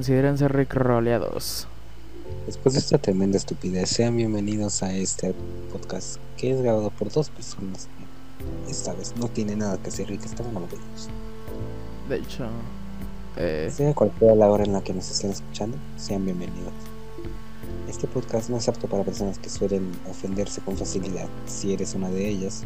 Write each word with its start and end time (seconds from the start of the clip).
consideren 0.00 0.38
ser 0.38 0.66
roleados. 0.70 1.66
Después 2.46 2.72
de 2.72 2.80
esta 2.80 2.96
tremenda 2.96 3.36
estupidez, 3.36 3.90
sean 3.90 4.16
bienvenidos 4.16 4.82
a 4.82 4.94
este 4.94 5.34
podcast 5.70 6.16
que 6.38 6.52
es 6.52 6.62
grabado 6.62 6.88
por 6.88 7.12
dos 7.12 7.28
personas 7.28 7.86
que 8.64 8.70
esta 8.70 8.94
vez 8.94 9.14
no 9.16 9.28
tiene 9.28 9.56
nada 9.56 9.76
que 9.76 9.90
hacer 9.90 10.10
y 10.10 10.16
que 10.16 10.24
están 10.24 10.46
aburridos. 10.56 11.10
De 12.08 12.16
hecho, 12.16 12.46
eh, 13.36 13.70
Sea 13.70 13.92
cual 13.92 14.10
sea 14.18 14.34
la 14.34 14.50
hora 14.50 14.64
en 14.64 14.72
la 14.72 14.82
que 14.82 14.94
nos 14.94 15.10
estén 15.10 15.32
escuchando, 15.32 15.76
sean 15.98 16.24
bienvenidos. 16.24 16.72
Este 17.86 18.06
podcast 18.06 18.48
no 18.48 18.56
es 18.56 18.66
apto 18.70 18.88
para 18.88 19.04
personas 19.04 19.38
que 19.38 19.50
suelen 19.50 19.92
ofenderse 20.08 20.62
con 20.62 20.78
facilidad. 20.78 21.28
Si 21.44 21.74
eres 21.74 21.94
una 21.94 22.08
de 22.08 22.26
ellas, 22.26 22.62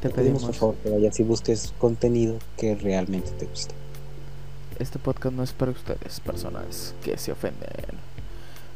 te 0.00 0.08
te 0.08 0.14
pedimos 0.14 0.44
pedimos. 0.44 0.44
por 0.44 0.54
favor 0.54 0.74
que 0.76 0.88
vayas 0.92 1.20
y 1.20 1.24
busques 1.24 1.74
contenido 1.78 2.38
que 2.56 2.74
realmente 2.74 3.32
te 3.32 3.44
guste. 3.44 3.74
Este 4.78 4.98
podcast 4.98 5.34
no 5.34 5.42
es 5.42 5.52
para 5.52 5.70
ustedes, 5.72 6.20
personas 6.20 6.94
que 7.04 7.16
se 7.18 7.32
ofenden. 7.32 7.68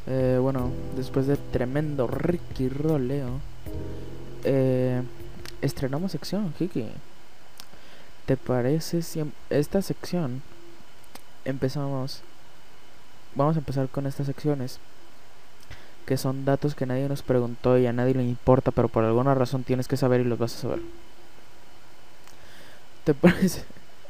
Eh, 0.07 0.37
bueno, 0.41 0.71
después 0.95 1.27
de 1.27 1.35
tremendo 1.37 2.07
Ricky 2.07 2.69
roleo, 2.69 3.39
eh, 4.43 5.01
estrenamos 5.61 6.11
sección, 6.11 6.53
Kiki. 6.57 6.85
¿Te 8.25 8.37
parece 8.37 9.01
si 9.01 9.19
em- 9.21 9.31
esta 9.49 9.81
sección 9.81 10.41
empezamos? 11.45 12.21
Vamos 13.35 13.55
a 13.55 13.59
empezar 13.59 13.87
con 13.89 14.07
estas 14.07 14.27
secciones 14.27 14.79
que 16.05 16.17
son 16.17 16.45
datos 16.45 16.73
que 16.73 16.85
nadie 16.85 17.09
nos 17.09 17.21
preguntó 17.21 17.77
y 17.77 17.85
a 17.85 17.91
nadie 17.93 18.13
le 18.13 18.23
importa, 18.23 18.71
pero 18.71 18.87
por 18.87 19.03
alguna 19.03 19.35
razón 19.35 19.63
tienes 19.63 19.89
que 19.89 19.97
saber 19.97 20.21
y 20.21 20.23
los 20.23 20.39
vas 20.39 20.55
a 20.55 20.59
saber. 20.61 20.79
¿Te 23.03 23.13
parece? 23.13 23.65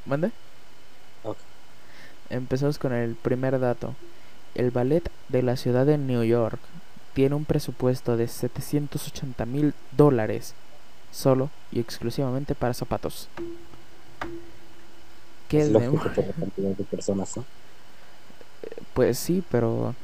¿Mande? 0.05 0.31
Empezamos 2.29 2.77
con 2.77 2.93
el 2.93 3.15
primer 3.15 3.59
dato. 3.59 3.95
El 4.55 4.71
ballet 4.71 5.09
de 5.29 5.43
la 5.43 5.55
ciudad 5.55 5.85
de 5.85 5.97
New 5.97 6.23
York 6.23 6.59
tiene 7.13 7.35
un 7.35 7.45
presupuesto 7.45 8.17
de 8.17 8.27
780 8.27 9.45
mil 9.45 9.73
dólares 9.95 10.53
solo 11.11 11.49
y 11.71 11.79
exclusivamente 11.79 12.53
para 12.55 12.73
zapatos. 12.73 13.27
¿Qué 15.47 15.59
Es 15.61 15.67
de- 15.67 15.73
lógico 15.73 16.09
por 16.13 16.27
la 16.27 16.33
cantidad 16.33 16.69
de 16.71 16.83
personas, 16.83 17.37
¿no? 17.37 17.45
Pues 18.93 19.17
sí, 19.17 19.43
pero 19.49 19.95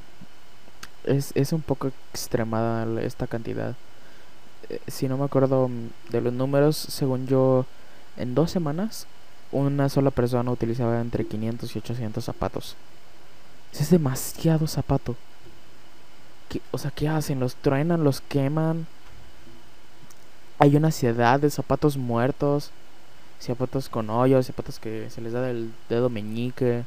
es, 1.03 1.31
es 1.35 1.51
un 1.51 1.61
poco 1.61 1.87
extremada 2.11 3.01
esta 3.01 3.27
cantidad. 3.27 3.75
Eh, 4.69 4.79
Si 4.87 5.07
no 5.07 5.17
me 5.17 5.25
acuerdo 5.25 5.67
mm, 5.67 5.89
de 6.11 6.21
los 6.21 6.31
números, 6.33 6.77
según 6.77 7.27
yo, 7.27 7.65
en 8.17 8.35
dos 8.35 8.51
semanas 8.51 9.07
una 9.53 9.89
sola 9.89 10.11
persona 10.11 10.51
utilizaba 10.51 10.99
entre 11.01 11.25
500 11.25 11.75
y 11.75 11.79
800 11.79 12.23
zapatos. 12.23 12.75
Es 13.73 13.89
demasiado 13.89 14.67
zapato. 14.67 15.15
¿Qué- 16.49 16.61
o 16.71 16.77
sea, 16.77 16.91
¿qué 16.91 17.07
hacen? 17.09 17.39
¿Los 17.39 17.55
truenan? 17.55 18.03
¿Los 18.03 18.21
queman? 18.21 18.85
Hay 20.59 20.75
una 20.75 20.91
ciudad 20.91 21.39
de 21.39 21.49
zapatos 21.49 21.97
muertos, 21.97 22.71
zapatos 23.39 23.89
con 23.89 24.09
hoyos, 24.09 24.45
zapatos 24.47 24.79
que 24.79 25.09
se 25.09 25.21
les 25.21 25.33
da 25.33 25.41
del 25.41 25.71
dedo 25.89 26.09
meñique. 26.09 26.83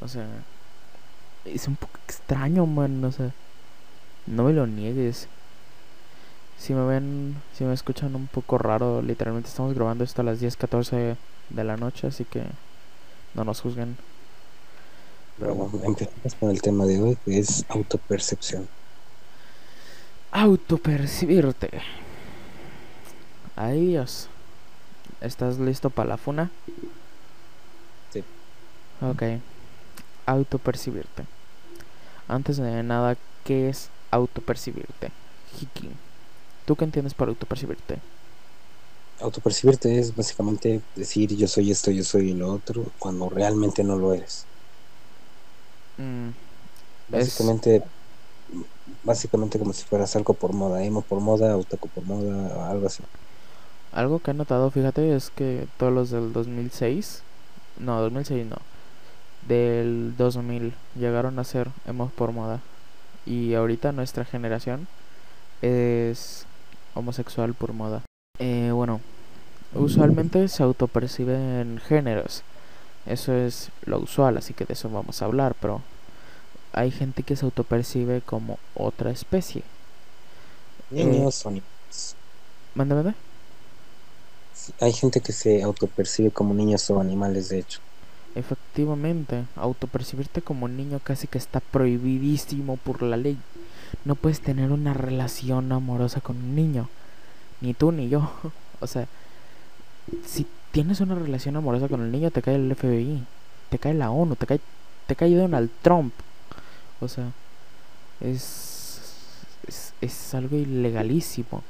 O 0.00 0.08
sea, 0.08 0.26
es 1.44 1.68
un 1.68 1.76
poco 1.76 1.98
extraño, 2.06 2.66
man. 2.66 3.04
O 3.04 3.12
sea, 3.12 3.30
no 4.26 4.44
me 4.44 4.52
lo 4.52 4.66
niegues. 4.66 5.28
Si 6.58 6.72
me 6.72 6.84
ven, 6.86 7.36
si 7.56 7.64
me 7.64 7.74
escuchan 7.74 8.14
un 8.14 8.26
poco 8.26 8.58
raro, 8.58 9.02
literalmente 9.02 9.48
estamos 9.48 9.74
grabando 9.74 10.04
esto 10.04 10.22
a 10.22 10.24
las 10.24 10.40
10:14 10.40 11.16
de 11.50 11.64
la 11.64 11.76
noche, 11.76 12.06
así 12.06 12.24
que 12.24 12.42
no 13.34 13.44
nos 13.44 13.60
juzguen. 13.60 13.96
Pero 15.38 15.54
Bueno, 15.54 15.84
empezamos 15.84 16.34
con 16.38 16.50
el 16.50 16.62
tema 16.62 16.86
de 16.86 17.00
hoy, 17.02 17.18
que 17.24 17.38
es 17.38 17.64
autopercepción. 17.68 18.68
Autopercibirte. 20.30 21.70
Ay, 23.56 23.86
Dios. 23.86 24.28
¿Estás 25.20 25.58
listo 25.58 25.90
para 25.90 26.08
la 26.08 26.16
funa? 26.16 26.50
Sí. 28.12 28.24
Ok. 29.00 29.22
Autopercibirte. 30.26 31.24
Antes 32.28 32.56
de 32.56 32.82
nada, 32.82 33.16
¿qué 33.44 33.68
es 33.68 33.90
autopercibirte? 34.10 35.10
Hiki. 35.60 35.90
¿Tú 36.64 36.76
qué 36.76 36.84
entiendes 36.84 37.14
por 37.14 37.28
autopercibirte? 37.28 38.02
Autopercibirte 39.18 39.98
es 39.98 40.14
básicamente 40.14 40.86
decir 40.94 41.34
yo 41.36 41.48
soy 41.48 41.72
esto, 41.72 41.90
yo 41.90 42.04
soy 42.04 42.32
lo 42.32 42.52
otro, 42.52 42.94
cuando 42.96 43.28
realmente 43.28 43.82
no 43.82 43.96
lo 43.98 44.12
eres. 44.14 44.48
Mm, 45.98 46.30
Es- 47.12 47.58
Básicamente, 47.68 47.90
básicamente 49.02 49.58
como 49.58 49.72
si 49.72 49.84
fueras 49.84 50.16
algo 50.16 50.34
por 50.38 50.52
moda, 50.52 50.82
emo 50.84 51.02
por 51.06 51.20
moda, 51.20 51.56
otaku 51.56 51.88
por 51.90 52.04
moda, 52.04 52.70
algo 52.70 52.86
así. 52.86 53.04
Algo 53.92 54.20
que 54.20 54.32
he 54.32 54.34
notado, 54.34 54.70
fíjate, 54.70 55.14
es 55.14 55.30
que 55.30 55.68
todos 55.76 55.92
los 55.92 56.10
del 56.10 56.32
2006, 56.32 57.22
no, 57.76 58.00
2006 58.00 58.46
no, 58.46 58.56
del 59.42 60.14
2000 60.16 60.74
llegaron 60.94 61.38
a 61.38 61.44
ser 61.44 61.70
emos 61.86 62.12
por 62.12 62.32
moda. 62.32 62.62
Y 63.26 63.54
ahorita 63.54 63.92
nuestra 63.92 64.24
generación 64.24 64.88
es 65.62 66.46
homosexual 66.94 67.54
por 67.54 67.72
moda. 67.72 68.02
Eh, 68.38 68.70
bueno, 68.72 69.00
usualmente 69.74 70.48
se 70.48 70.62
autoperciben 70.62 71.80
géneros. 71.86 72.42
Eso 73.06 73.32
es 73.34 73.70
lo 73.84 73.98
usual, 73.98 74.36
así 74.38 74.54
que 74.54 74.64
de 74.64 74.72
eso 74.72 74.88
vamos 74.88 75.20
a 75.20 75.26
hablar, 75.26 75.54
pero 75.60 75.82
hay 76.72 76.90
gente 76.90 77.22
que 77.22 77.36
se 77.36 77.44
autopercibe 77.44 78.22
como 78.22 78.58
otra 78.74 79.10
especie. 79.10 79.62
Niños. 80.90 81.44
Mande, 82.74 82.94
mande. 82.94 83.14
Hay 84.80 84.92
gente 84.92 85.20
que 85.20 85.32
se 85.32 85.62
autopercibe 85.62 86.30
como 86.30 86.54
niños 86.54 86.88
o 86.90 87.00
animales, 87.00 87.48
de 87.50 87.58
hecho. 87.58 87.80
Efectivamente, 88.34 89.44
autopercibirte 89.54 90.42
como 90.42 90.66
niño 90.66 91.00
casi 91.02 91.28
que 91.28 91.38
está 91.38 91.60
prohibidísimo 91.60 92.76
por 92.78 93.02
la 93.02 93.16
ley. 93.16 93.38
No 94.04 94.14
puedes 94.14 94.40
tener 94.40 94.72
una 94.72 94.94
relación 94.94 95.70
amorosa 95.72 96.20
con 96.20 96.36
un 96.36 96.54
niño. 96.54 96.88
Ni 97.60 97.74
tú 97.74 97.92
ni 97.92 98.08
yo. 98.08 98.30
O 98.80 98.86
sea, 98.86 99.06
si 100.26 100.46
tienes 100.72 101.00
una 101.00 101.14
relación 101.14 101.56
amorosa 101.56 101.88
con 101.88 102.02
el 102.02 102.12
niño, 102.12 102.30
te 102.30 102.42
cae 102.42 102.56
el 102.56 102.74
FBI, 102.74 103.24
te 103.70 103.78
cae 103.78 103.94
la 103.94 104.10
ONU, 104.10 104.36
te 104.36 104.46
cae, 104.46 104.60
te 105.06 105.16
cae 105.16 105.34
Donald 105.34 105.70
Trump. 105.80 106.12
O 107.00 107.08
sea, 107.08 107.30
es, 108.20 109.00
es, 109.66 109.94
es 110.02 110.34
algo 110.34 110.56
ilegalísimo. 110.56 111.62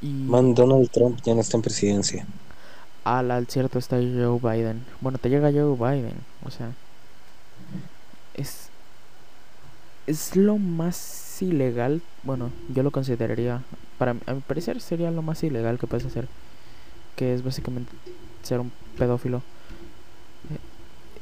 Y 0.00 0.08
Man, 0.08 0.54
Donald 0.54 0.90
Trump 0.90 1.20
ya 1.22 1.34
no 1.34 1.40
está 1.40 1.56
en 1.56 1.62
presidencia. 1.62 2.26
al, 3.04 3.30
al 3.30 3.46
cierto 3.46 3.78
está 3.78 3.96
Joe 3.96 4.38
Biden. 4.40 4.84
Bueno, 5.00 5.18
te 5.18 5.28
llega 5.28 5.52
Joe 5.52 5.74
Biden. 5.76 6.16
O 6.44 6.50
sea, 6.50 6.70
es, 8.34 8.68
es 10.06 10.36
lo 10.36 10.58
más 10.58 11.40
ilegal. 11.42 12.02
Bueno, 12.22 12.50
yo 12.72 12.82
lo 12.82 12.90
consideraría. 12.90 13.62
Para 13.98 14.16
a 14.26 14.34
mi 14.34 14.40
parecer 14.40 14.80
sería 14.80 15.10
lo 15.10 15.22
más 15.22 15.42
ilegal 15.42 15.78
que 15.78 15.86
puedes 15.86 16.06
hacer. 16.06 16.28
Que 17.16 17.34
es 17.34 17.42
básicamente 17.42 17.92
ser 18.42 18.60
un 18.60 18.72
pedófilo. 18.98 19.38
Eh, 20.50 20.58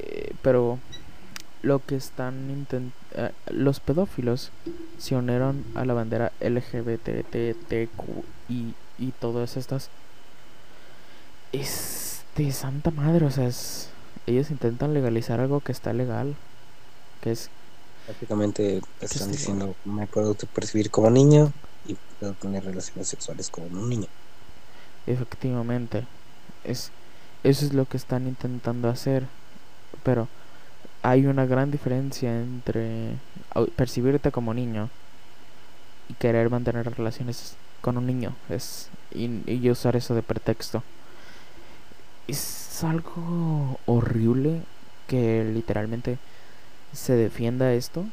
eh, 0.00 0.34
pero 0.42 0.78
lo 1.62 1.78
que 1.78 1.96
están 1.96 2.50
intentando. 2.50 2.92
los 3.50 3.80
pedófilos 3.80 4.50
se 4.98 5.16
unieron 5.16 5.64
a 5.74 5.84
la 5.84 5.94
bandera 5.94 6.32
LGBTTQ 6.40 8.02
y, 8.48 8.74
y 8.98 9.12
todas 9.18 9.56
estas 9.56 9.88
es 11.52 12.24
de 12.36 12.50
santa 12.52 12.90
madre, 12.90 13.26
o 13.26 13.30
sea, 13.30 13.46
es, 13.46 13.88
ellos 14.26 14.50
intentan 14.50 14.92
legalizar 14.92 15.40
algo 15.40 15.60
que 15.60 15.72
está 15.72 15.92
legal, 15.92 16.34
que 17.20 17.30
es 17.30 17.48
Prácticamente 18.06 18.80
te 19.00 19.06
¿Qué 19.06 19.06
están 19.06 19.30
es 19.30 19.32
diciendo, 19.32 19.74
me 19.84 20.06
puedo 20.06 20.28
autopercibir 20.28 20.90
como 20.90 21.10
niño 21.10 21.52
y 21.86 21.96
puedo 22.18 22.34
tener 22.34 22.64
relaciones 22.64 23.08
sexuales 23.08 23.50
como 23.50 23.66
un 23.66 23.88
niño. 23.88 24.08
efectivamente, 25.06 26.06
es 26.64 26.90
eso 27.42 27.66
es 27.66 27.74
lo 27.74 27.84
que 27.86 27.98
están 27.98 28.26
intentando 28.26 28.88
hacer, 28.88 29.24
pero 30.02 30.28
hay 31.02 31.26
una 31.26 31.44
gran 31.44 31.70
diferencia 31.70 32.40
entre 32.40 33.18
percibirte 33.76 34.32
como 34.32 34.54
niño 34.54 34.88
y 36.08 36.14
querer 36.14 36.48
mantener 36.50 36.90
relaciones 36.96 37.56
con 37.82 37.98
un 37.98 38.06
niño, 38.06 38.34
es 38.48 38.88
y, 39.12 39.42
y 39.46 39.70
usar 39.70 39.96
eso 39.96 40.14
de 40.14 40.22
pretexto. 40.22 40.82
Es 42.26 42.82
algo 42.82 43.78
horrible 43.86 44.62
que 45.06 45.44
literalmente 45.44 46.18
se 46.94 47.14
defienda 47.14 47.74
esto. 47.74 48.04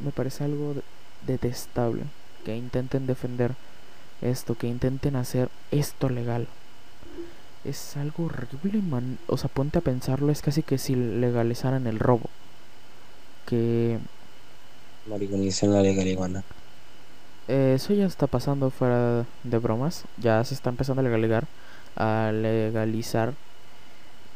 Me 0.00 0.12
parece 0.12 0.44
algo 0.44 0.74
de- 0.74 0.82
detestable. 1.26 2.04
Que 2.44 2.56
intenten 2.56 3.06
defender 3.06 3.52
esto, 4.22 4.56
que 4.56 4.68
intenten 4.68 5.16
hacer 5.16 5.50
esto 5.72 6.08
legal. 6.10 6.48
Es 7.64 7.98
algo 7.98 8.24
horrible, 8.26 8.80
man. 8.80 9.18
O 9.26 9.36
sea, 9.36 9.50
ponte 9.50 9.78
a 9.78 9.82
pensarlo, 9.82 10.32
es 10.32 10.40
casi 10.40 10.62
que 10.62 10.78
si 10.78 10.94
legalizaran 10.96 11.86
el 11.86 11.98
robo. 11.98 12.30
que 13.46 13.98
Marigonización 15.06 15.72
la 15.72 15.80
legal 15.80 16.06
eh, 17.48 17.74
eso 17.76 17.94
ya 17.94 18.06
está 18.06 18.26
pasando 18.26 18.70
fuera 18.70 19.24
de 19.44 19.58
bromas. 19.58 20.04
Ya 20.16 20.42
se 20.44 20.54
está 20.54 20.70
empezando 20.70 21.00
a 21.00 21.04
legalizar, 21.04 21.46
a 21.96 22.30
legalizar 22.32 23.34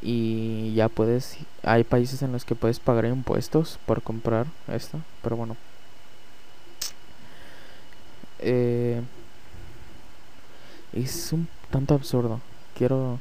y 0.03 0.75
ya 0.75 0.89
puedes 0.89 1.37
hay 1.63 1.85
países 1.85 2.23
en 2.23 2.33
los 2.33 2.45
que 2.45 2.55
puedes 2.55 2.81
pagar 2.81 3.05
impuestos 3.05 3.79
por 3.87 4.03
comprar 4.03 4.47
esto 4.69 4.99
pero 5.23 5.37
bueno. 5.37 5.57
Eh, 8.39 9.03
es 10.93 11.33
un 11.33 11.47
tanto 11.71 11.95
absurdo 11.95 12.41
quiero 12.81 13.19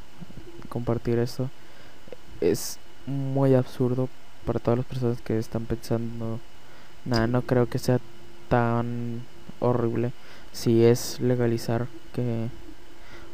compartir 0.69 1.19
esto. 1.19 1.49
Es 2.39 2.79
muy 3.05 3.55
absurdo 3.55 4.07
para 4.45 4.59
todas 4.59 4.77
las 4.77 4.87
personas 4.87 5.21
que 5.21 5.37
están 5.37 5.65
pensando 5.65 6.39
nada 7.03 7.27
no 7.27 7.41
creo 7.41 7.67
que 7.67 7.77
sea 7.77 7.99
tan 8.47 9.21
horrible 9.59 10.13
si 10.53 10.85
es 10.85 11.19
legalizar 11.19 11.87
que 12.13 12.47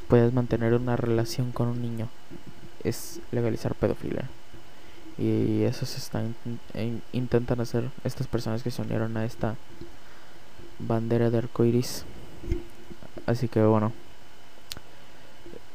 puedes 0.08 0.34
mantener 0.34 0.74
una 0.74 0.96
relación 0.96 1.52
con 1.52 1.68
un 1.68 1.82
niño 1.82 2.10
es 2.86 3.20
legalizar 3.32 3.76
pedofilia. 3.76 4.30
Y 5.18 5.64
eso 5.64 5.86
se 5.86 5.98
está 5.98 6.24
intentan 7.14 7.62
hacer 7.62 7.90
estas 8.04 8.28
personas 8.28 8.64
que 8.64 8.72
se 8.72 8.82
unieron 8.82 9.16
a 9.18 9.26
esta 9.26 9.56
bandera 10.80 11.30
de 11.30 11.40
arco 11.40 11.64
iris. 11.66 12.06
Así 13.26 13.48
que 13.48 13.64
bueno, 13.64 13.92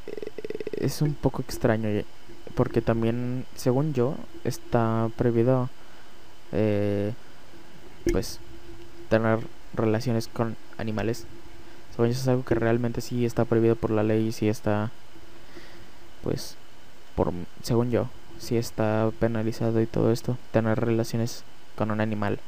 eh, 0.06 0.84
es 0.84 1.02
un 1.02 1.14
poco 1.14 1.42
extraño 1.42 1.88
porque 2.54 2.82
también, 2.82 3.46
según 3.56 3.94
yo, 3.94 4.16
está 4.44 5.08
prohibido 5.16 5.70
eh, 6.52 7.12
pues 8.12 8.40
tener 9.08 9.40
relaciones 9.74 10.28
con 10.28 10.56
animales. 10.76 11.26
Según 11.92 12.08
yo 12.08 12.12
es 12.12 12.28
algo 12.28 12.44
que 12.44 12.54
realmente 12.54 13.00
sí 13.00 13.24
está 13.24 13.44
prohibido 13.44 13.76
por 13.76 13.90
la 13.90 14.02
ley 14.02 14.28
y 14.28 14.32
sí 14.32 14.48
está 14.48 14.90
pues 16.22 16.56
por 17.20 17.34
según 17.62 17.90
yo, 17.90 18.06
si 18.38 18.56
está 18.56 19.10
penalizado 19.20 19.82
y 19.82 19.86
todo 19.86 20.10
esto, 20.10 20.38
tener 20.52 20.80
relaciones 20.80 21.44
con 21.76 21.90
un 21.90 22.00
animal 22.00 22.40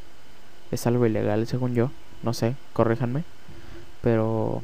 es 0.71 0.87
algo 0.87 1.05
ilegal, 1.05 1.47
según 1.47 1.75
yo. 1.75 1.91
No 2.23 2.33
sé, 2.33 2.57
corríjanme. 2.73 3.25
Pero 4.01 4.63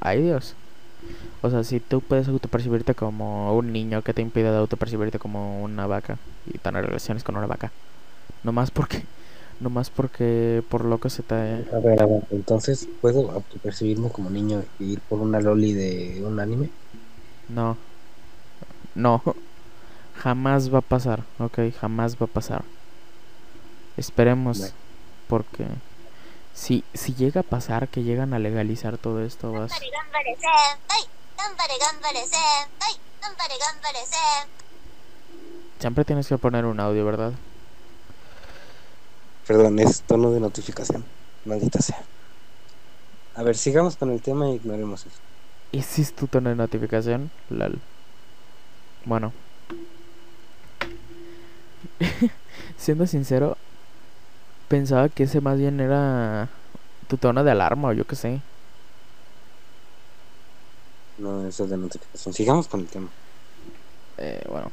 ay 0.00 0.22
Dios. 0.22 0.54
O 1.42 1.50
sea, 1.50 1.64
si 1.64 1.80
tú 1.80 2.00
puedes 2.00 2.28
autopercibirte 2.28 2.94
como 2.94 3.54
un 3.54 3.74
niño 3.74 4.00
que 4.00 4.14
te 4.14 4.22
impide 4.22 4.50
de 4.50 4.56
autopercibirte 4.56 5.18
como 5.18 5.62
una 5.62 5.86
vaca 5.86 6.16
y 6.46 6.56
tener 6.56 6.86
relaciones 6.86 7.22
con 7.22 7.36
una 7.36 7.46
vaca. 7.46 7.70
No 8.42 8.52
más 8.52 8.70
porque 8.70 9.04
no 9.60 9.68
más 9.68 9.90
porque 9.90 10.62
por 10.70 10.86
lo 10.86 10.98
que 10.98 11.10
se 11.10 11.22
te 11.22 11.34
A 11.34 11.78
ver, 11.84 12.02
a 12.02 12.06
ver, 12.06 12.22
entonces 12.30 12.88
puedo 13.02 13.30
autopercibirme 13.32 14.08
como 14.08 14.30
niño 14.30 14.62
y 14.78 14.92
ir 14.92 15.00
por 15.00 15.20
una 15.20 15.42
loli 15.42 15.74
de 15.74 16.22
un 16.24 16.40
anime? 16.40 16.70
No. 17.50 17.76
No, 18.94 19.22
jamás 20.16 20.72
va 20.72 20.78
a 20.78 20.82
pasar, 20.82 21.24
ok, 21.38 21.58
jamás 21.80 22.16
va 22.16 22.24
a 22.24 22.28
pasar. 22.28 22.64
Esperemos, 23.96 24.72
porque 25.28 25.66
si, 26.54 26.84
si 26.94 27.14
llega 27.14 27.40
a 27.42 27.44
pasar 27.44 27.88
que 27.88 28.02
llegan 28.02 28.34
a 28.34 28.38
legalizar 28.38 28.98
todo 28.98 29.22
esto, 29.24 29.52
vas... 29.52 29.72
Siempre 35.78 36.04
tienes 36.04 36.28
que 36.28 36.36
poner 36.36 36.66
un 36.66 36.78
audio, 36.78 37.04
¿verdad? 37.06 37.32
Perdón, 39.46 39.78
es 39.78 40.02
tono 40.02 40.30
de 40.30 40.40
notificación. 40.40 41.04
Maldita 41.44 41.80
sea. 41.80 42.02
A 43.34 43.42
ver, 43.42 43.56
sigamos 43.56 43.96
con 43.96 44.10
el 44.10 44.20
tema 44.20 44.50
y 44.50 44.56
ignoremos 44.56 45.06
eso. 45.06 45.16
¿Y 45.72 45.82
si 45.82 46.02
es 46.02 46.12
tu 46.12 46.26
tono 46.26 46.50
de 46.50 46.56
notificación? 46.56 47.30
Lal. 47.48 47.80
Bueno. 49.04 49.32
Siendo 52.76 53.06
sincero, 53.06 53.56
pensaba 54.68 55.08
que 55.08 55.24
ese 55.24 55.40
más 55.40 55.58
bien 55.58 55.80
era 55.80 56.48
tu 57.08 57.16
tono 57.16 57.44
de 57.44 57.50
alarma 57.50 57.88
o 57.88 57.92
yo 57.92 58.06
qué 58.06 58.16
sé. 58.16 58.40
No, 61.18 61.46
eso 61.46 61.64
es 61.64 61.70
de 61.70 61.76
notificación. 61.76 62.34
Sigamos 62.34 62.68
con 62.68 62.80
el 62.80 62.86
tema. 62.86 63.08
Eh, 64.16 64.42
bueno. 64.48 64.70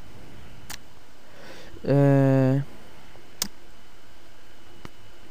Eh, 1.83 2.63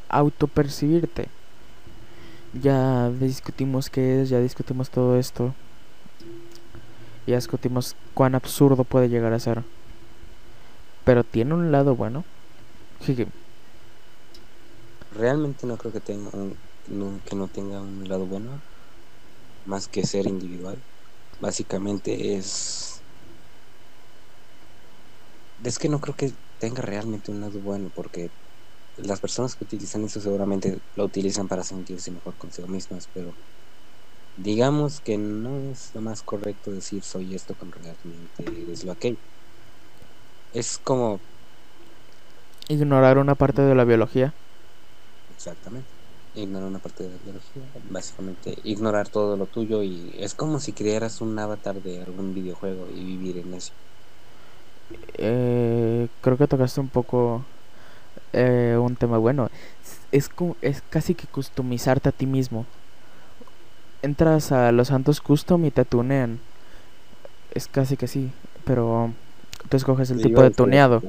autopercibirte. 0.08 1.28
Ya 2.60 3.10
discutimos 3.10 3.90
qué 3.90 4.22
es, 4.22 4.28
ya 4.28 4.40
discutimos 4.40 4.90
todo 4.90 5.19
esto. 5.19 5.54
Ya 7.26 7.34
discutimos 7.34 7.96
cuán 8.14 8.37
absurdo 8.37 8.84
puede 8.84 9.08
llegar 9.08 9.32
a 9.32 9.40
ser. 9.40 9.64
Pero 11.05 11.25
tiene 11.25 11.55
un 11.55 11.73
lado 11.73 11.96
bueno. 11.96 12.25
Realmente 15.17 15.67
no 15.67 15.76
creo 15.76 15.93
que 15.93 16.00
tenga 16.00 16.31
que 16.31 17.37
no 17.37 17.49
tenga 17.49 17.81
un 17.81 18.08
lado 18.08 18.26
bueno. 18.26 18.61
Más 19.64 19.88
que 19.88 20.06
ser 20.06 20.26
individual. 20.26 20.76
Básicamente 21.40 22.37
es. 22.37 23.00
Es 25.64 25.79
que 25.79 25.88
no 25.88 26.00
creo 26.00 26.14
que 26.14 26.32
tenga 26.61 26.82
realmente 26.82 27.32
un 27.32 27.40
lado 27.40 27.58
bueno. 27.61 27.90
Porque 27.94 28.31
las 28.99 29.20
personas 29.20 29.56
que 29.56 29.64
utilizan 29.64 30.05
eso 30.05 30.20
seguramente 30.20 30.79
lo 30.94 31.05
utilizan 31.05 31.49
para 31.49 31.64
sentirse 31.64 32.12
mejor 32.12 32.37
consigo 32.37 32.69
mismas. 32.69 33.08
Pero 33.12 33.34
digamos 34.36 35.00
que 35.00 35.16
no 35.18 35.58
es 35.70 35.94
lo 35.94 36.00
más 36.00 36.22
correcto 36.22 36.70
decir 36.70 37.02
soy 37.02 37.34
esto 37.34 37.55
cuando 37.55 37.78
realmente 37.78 38.72
es 38.72 38.84
lo 38.84 38.93
aquello. 38.93 39.16
Es 40.52 40.78
como 40.78 41.20
ignorar 42.69 43.19
una 43.19 43.34
parte 43.34 43.62
de 43.62 43.74
la 43.74 43.84
biología. 43.84 44.34
Exactamente. 45.34 45.88
Ignorar 46.34 46.69
una 46.69 46.78
parte 46.78 47.05
de 47.05 47.10
la 47.10 47.16
biología, 47.24 47.62
básicamente 47.90 48.58
ignorar 48.64 49.08
todo 49.08 49.38
lo 49.38 49.46
tuyo 49.46 49.82
y 49.82 50.12
es 50.19 50.34
como 50.34 50.60
si 50.60 50.72
crearas 50.72 51.22
un 51.22 51.38
avatar 51.38 51.76
de 51.76 52.02
algún 52.02 52.34
videojuego 52.34 52.86
y 52.94 53.05
vivir 53.05 53.38
en 53.38 53.55
eso. 53.55 53.72
Eh, 55.14 56.08
creo 56.20 56.36
que 56.36 56.46
tocaste 56.46 56.81
un 56.81 56.88
poco 56.88 57.43
eh, 58.34 58.76
un 58.78 58.96
tema 58.96 59.16
bueno. 59.16 59.48
Es, 60.12 60.31
es 60.60 60.82
casi 60.90 61.14
que 61.14 61.26
customizarte 61.26 62.10
a 62.10 62.12
ti 62.12 62.26
mismo 62.26 62.66
entras 64.06 64.53
a 64.53 64.72
los 64.72 64.89
Santos 64.89 65.20
Custom 65.20 65.67
y 65.67 65.70
te 65.70 65.84
tunean. 65.84 66.39
Es 67.53 67.67
casi 67.67 67.96
que 67.96 68.06
sí, 68.06 68.31
pero 68.65 69.13
tú 69.69 69.77
escoges 69.77 70.10
el 70.10 70.22
tipo 70.22 70.43
de 70.43 70.51
tuneado. 70.51 71.03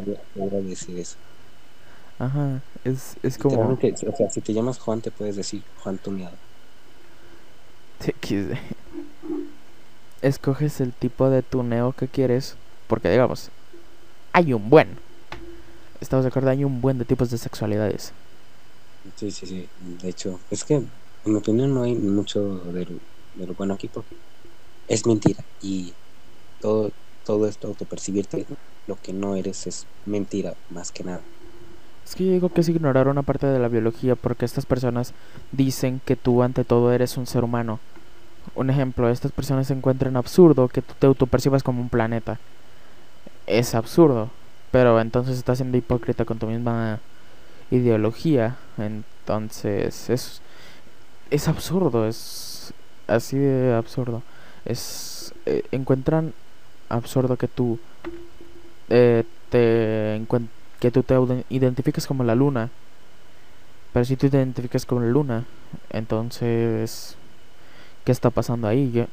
Ajá, 2.19 2.61
es, 2.83 3.15
es 3.21 3.37
como... 3.37 3.61
o 3.71 4.15
sea, 4.17 4.29
si 4.31 4.41
te 4.41 4.53
llamas 4.53 4.79
Juan 4.79 5.01
te 5.01 5.11
puedes 5.11 5.35
decir 5.35 5.61
Juan 5.83 5.99
tuneado. 5.99 6.35
Escoges 10.21 10.81
el 10.81 10.93
tipo 10.93 11.29
de 11.29 11.43
tuneo 11.43 11.93
que 11.93 12.07
quieres, 12.07 12.55
porque 12.87 13.11
digamos, 13.11 13.49
hay 14.33 14.53
un 14.53 14.69
buen. 14.69 14.97
Estamos 16.01 16.25
de 16.25 16.29
acuerdo, 16.29 16.49
hay 16.49 16.63
un 16.63 16.81
buen 16.81 16.97
de 16.97 17.05
tipos 17.05 17.29
de 17.29 17.37
sexualidades. 17.37 18.13
Sí, 19.15 19.29
sí, 19.29 19.45
sí. 19.45 19.69
De 20.01 20.09
hecho, 20.09 20.39
es 20.49 20.63
que 20.63 20.83
en 21.27 21.33
mi 21.33 21.39
opinión 21.39 21.73
no 21.73 21.83
hay 21.83 21.93
mucho 21.95 22.57
de, 22.71 22.87
lo 23.35 23.53
bueno 23.53 23.73
aquí 23.73 23.87
porque 23.87 24.15
es 24.87 25.05
mentira 25.05 25.43
y 25.61 25.93
todo, 26.61 26.91
todo 27.25 27.47
esto 27.47 27.67
autopercibirte 27.67 28.45
lo 28.87 28.97
que 29.01 29.13
no 29.13 29.35
eres 29.35 29.67
es 29.67 29.85
mentira 30.05 30.53
más 30.69 30.91
que 30.91 31.03
nada. 31.03 31.21
Es 32.05 32.15
que 32.15 32.25
yo 32.25 32.31
digo 32.31 32.49
que 32.49 32.61
es 32.61 32.69
ignorar 32.69 33.09
una 33.09 33.21
parte 33.21 33.45
de 33.47 33.59
la 33.59 33.67
biología 33.67 34.15
porque 34.15 34.45
estas 34.45 34.65
personas 34.65 35.13
dicen 35.51 35.99
que 36.05 36.15
tú 36.15 36.41
ante 36.41 36.63
todo 36.63 36.93
eres 36.93 37.17
un 37.17 37.27
ser 37.27 37.43
humano. 37.43 37.81
Un 38.55 38.69
ejemplo, 38.69 39.09
estas 39.09 39.33
personas 39.33 39.67
se 39.67 39.73
encuentran 39.73 40.15
absurdo 40.15 40.69
que 40.69 40.81
tú 40.81 40.93
te 40.97 41.05
autopercibas 41.05 41.63
como 41.63 41.81
un 41.81 41.89
planeta. 41.89 42.39
Es 43.45 43.75
absurdo, 43.75 44.29
pero 44.71 45.01
entonces 45.01 45.37
estás 45.37 45.57
siendo 45.57 45.77
hipócrita 45.77 46.23
con 46.23 46.39
tu 46.39 46.47
misma 46.47 47.01
ideología. 47.71 48.55
Entonces 48.77 50.09
es 50.09 50.41
es 51.31 51.47
absurdo, 51.47 52.07
es 52.07 52.73
así 53.07 53.37
de 53.37 53.73
absurdo. 53.73 54.23
Es 54.65 55.33
eh, 55.45 55.63
encuentran 55.71 56.33
absurdo 56.89 57.37
que 57.37 57.47
tú 57.47 57.79
eh, 58.89 59.23
te 59.49 60.21
que 60.79 60.91
tú 60.91 61.03
te 61.03 61.15
identifiques 61.49 62.07
como 62.07 62.23
la 62.23 62.35
luna. 62.35 62.69
Pero 63.93 64.05
si 64.05 64.15
tú 64.15 64.29
te 64.29 64.37
identificas 64.37 64.85
como 64.85 65.01
la 65.01 65.07
luna, 65.07 65.45
entonces 65.89 67.15
¿qué 68.05 68.11
está 68.11 68.29
pasando 68.29 68.67
ahí? 68.67 69.07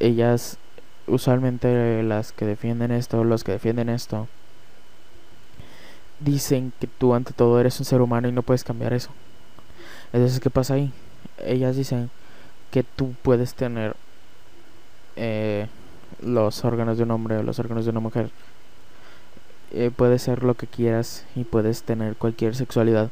ellas 0.00 0.58
usualmente 1.06 2.02
las 2.02 2.32
que 2.32 2.44
defienden 2.44 2.90
esto, 2.90 3.24
los 3.24 3.44
que 3.44 3.52
defienden 3.52 3.88
esto 3.88 4.28
dicen 6.20 6.72
que 6.80 6.86
tú 6.86 7.14
ante 7.14 7.32
todo 7.32 7.60
eres 7.60 7.78
un 7.78 7.84
ser 7.84 8.00
humano 8.00 8.28
y 8.28 8.32
no 8.32 8.42
puedes 8.42 8.64
cambiar 8.64 8.92
eso. 8.92 9.10
Entonces, 10.12 10.40
¿qué 10.40 10.50
pasa 10.50 10.74
ahí? 10.74 10.92
Ellas 11.44 11.76
dicen 11.76 12.10
que 12.70 12.82
tú 12.82 13.14
puedes 13.22 13.54
tener 13.54 13.94
eh, 15.16 15.66
los 16.20 16.64
órganos 16.64 16.96
de 16.96 17.04
un 17.04 17.10
hombre 17.10 17.38
o 17.38 17.42
los 17.42 17.58
órganos 17.58 17.84
de 17.84 17.90
una 17.90 18.00
mujer. 18.00 18.30
Eh, 19.72 19.90
puedes 19.94 20.22
ser 20.22 20.42
lo 20.42 20.54
que 20.54 20.66
quieras 20.66 21.24
y 21.34 21.44
puedes 21.44 21.82
tener 21.82 22.16
cualquier 22.16 22.54
sexualidad. 22.54 23.10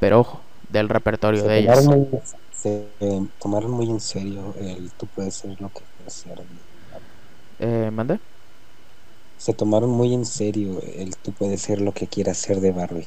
Pero 0.00 0.20
ojo, 0.20 0.40
del 0.70 0.88
repertorio 0.88 1.42
Se 1.42 1.48
de 1.48 1.58
ellas. 1.58 1.84
muy, 1.84 2.06
se 2.54 2.86
eh, 3.00 3.26
tomaron 3.40 3.70
muy 3.70 3.90
en 3.90 4.00
serio 4.00 4.54
el 4.60 4.90
tú 4.92 5.06
puedes 5.06 5.34
ser 5.34 5.60
lo 5.60 5.68
que 5.68 5.82
quieras 5.96 6.12
ser. 6.12 6.42
Eh, 7.58 7.90
¿Mande? 7.92 8.18
Se 9.38 9.52
tomaron 9.52 9.90
muy 9.90 10.14
en 10.14 10.24
serio 10.24 10.80
el 10.96 11.16
tú 11.16 11.32
puedes 11.32 11.60
ser 11.60 11.80
lo 11.80 11.92
que 11.92 12.06
quieras 12.06 12.38
ser 12.38 12.60
de 12.60 12.72
Barbie. 12.72 13.06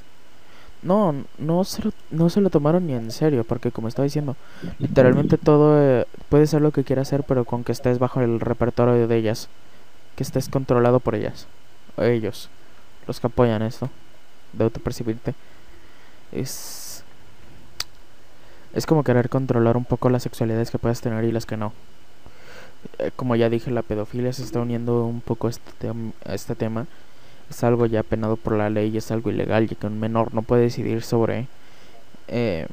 No, 0.82 1.14
no 1.38 1.64
se, 1.66 1.84
lo, 1.84 1.92
no 2.10 2.30
se 2.30 2.40
lo 2.40 2.50
tomaron 2.50 2.88
ni 2.88 2.94
en 2.94 3.12
serio, 3.12 3.44
porque 3.44 3.72
como 3.72 3.90
estaba 3.90 4.06
diciendo, 4.06 4.38
literalmente 4.78 5.38
todo 5.38 5.78
eh, 5.78 6.06
puede 6.30 6.48
ser 6.48 6.62
lo 6.62 6.72
que 6.72 6.86
quieras 6.86 7.10
hacer, 7.10 7.24
pero 7.24 7.44
con 7.44 7.66
que 7.66 7.74
estés 7.74 8.00
bajo 8.00 8.22
el 8.22 8.40
repertorio 8.40 9.08
de 9.08 9.18
ellas, 9.18 9.50
que 10.16 10.24
estés 10.24 10.48
controlado 10.48 11.02
por 11.02 11.16
ellas, 11.16 11.48
o 11.98 12.04
ellos, 12.04 12.50
los 13.08 13.20
que 13.20 13.28
apoyan 13.28 13.62
esto, 13.62 13.90
de 14.54 14.64
autopercibirte. 14.64 15.34
Es. 16.32 17.04
Es 18.74 18.86
como 18.86 19.04
querer 19.04 19.30
controlar 19.30 19.76
un 19.76 19.84
poco 19.84 20.10
las 20.10 20.24
sexualidades 20.24 20.70
que 20.70 20.78
puedes 20.78 21.02
tener 21.02 21.24
y 21.24 21.32
las 21.32 21.46
que 21.46 21.58
no. 21.58 21.74
Eh, 23.00 23.12
como 23.16 23.36
ya 23.36 23.50
dije, 23.50 23.72
la 23.72 23.82
pedofilia 23.82 24.32
se 24.32 24.44
está 24.44 24.60
uniendo 24.60 25.06
un 25.06 25.22
poco 25.22 25.50
este, 25.50 25.92
a 26.26 26.34
este 26.34 26.56
tema 26.56 26.86
es 27.50 27.64
algo 27.64 27.86
ya 27.86 28.04
penado 28.04 28.36
por 28.38 28.54
la 28.56 28.70
ley, 28.70 28.96
es 28.98 29.12
algo 29.12 29.30
ilegal, 29.32 29.68
ya 29.68 29.76
que 29.76 29.88
un 29.88 30.00
menor 30.00 30.34
no 30.34 30.42
puede 30.42 30.64
decidir 30.64 31.02
sobre, 31.02 31.48
eh, 32.28 32.68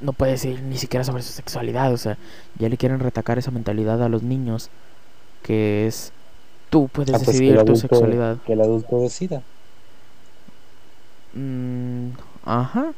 no 0.00 0.12
puede 0.12 0.32
decidir 0.32 0.62
ni 0.62 0.76
siquiera 0.78 1.04
sobre 1.04 1.22
su 1.22 1.32
sexualidad, 1.32 1.92
o 1.92 1.96
sea, 1.96 2.16
ya 2.58 2.68
le 2.68 2.76
quieren 2.76 3.00
retacar 3.00 3.38
esa 3.38 3.50
mentalidad 3.50 4.02
a 4.02 4.08
los 4.08 4.22
niños, 4.22 4.70
que 5.42 5.86
es, 5.86 6.12
tú 6.70 6.88
puedes 6.88 7.14
Ah, 7.14 7.18
pues 7.18 7.28
decidir 7.28 7.54
tu 7.56 7.60
adulto- 7.60 7.76
sexualidad. 7.76 8.38
Que 8.46 8.52
el 8.54 8.60
adulto 8.60 9.00
decida. 9.00 9.42
Mm, 11.34 12.10
ajá. 12.44 12.92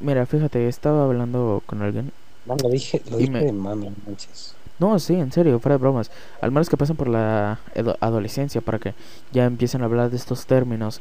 Mira, 0.00 0.26
fíjate, 0.26 0.68
estaba 0.68 1.04
hablando 1.04 1.62
con 1.66 1.82
alguien. 1.82 2.12
No, 2.46 2.56
lo 2.60 2.68
dije, 2.70 3.00
lo 3.10 3.18
dije 3.18 3.30
me- 3.30 3.44
de 3.44 3.52
mami, 3.52 3.92
manches. 4.06 4.54
No, 4.78 4.98
sí, 4.98 5.14
en 5.14 5.30
serio, 5.32 5.60
fuera 5.60 5.76
de 5.76 5.82
bromas. 5.82 6.10
Al 6.40 6.50
menos 6.50 6.68
que 6.68 6.76
pasen 6.76 6.96
por 6.96 7.08
la 7.08 7.60
adolescencia 8.00 8.60
para 8.60 8.78
que 8.78 8.94
ya 9.32 9.44
empiecen 9.44 9.82
a 9.82 9.84
hablar 9.84 10.10
de 10.10 10.16
estos 10.16 10.46
términos. 10.46 11.00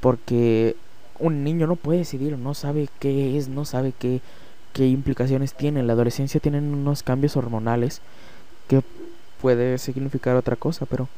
Porque 0.00 0.76
un 1.18 1.44
niño 1.44 1.66
no 1.66 1.76
puede 1.76 2.00
decidir, 2.00 2.36
no 2.36 2.54
sabe 2.54 2.88
qué 2.98 3.38
es, 3.38 3.48
no 3.48 3.64
sabe 3.64 3.92
qué, 3.96 4.20
qué 4.72 4.88
implicaciones 4.88 5.54
tiene. 5.54 5.80
En 5.80 5.86
la 5.86 5.92
adolescencia 5.92 6.40
tienen 6.40 6.74
unos 6.74 7.02
cambios 7.02 7.36
hormonales 7.36 8.00
que 8.68 8.82
puede 9.40 9.78
significar 9.78 10.36
otra 10.36 10.56
cosa, 10.56 10.86
pero 10.86 11.08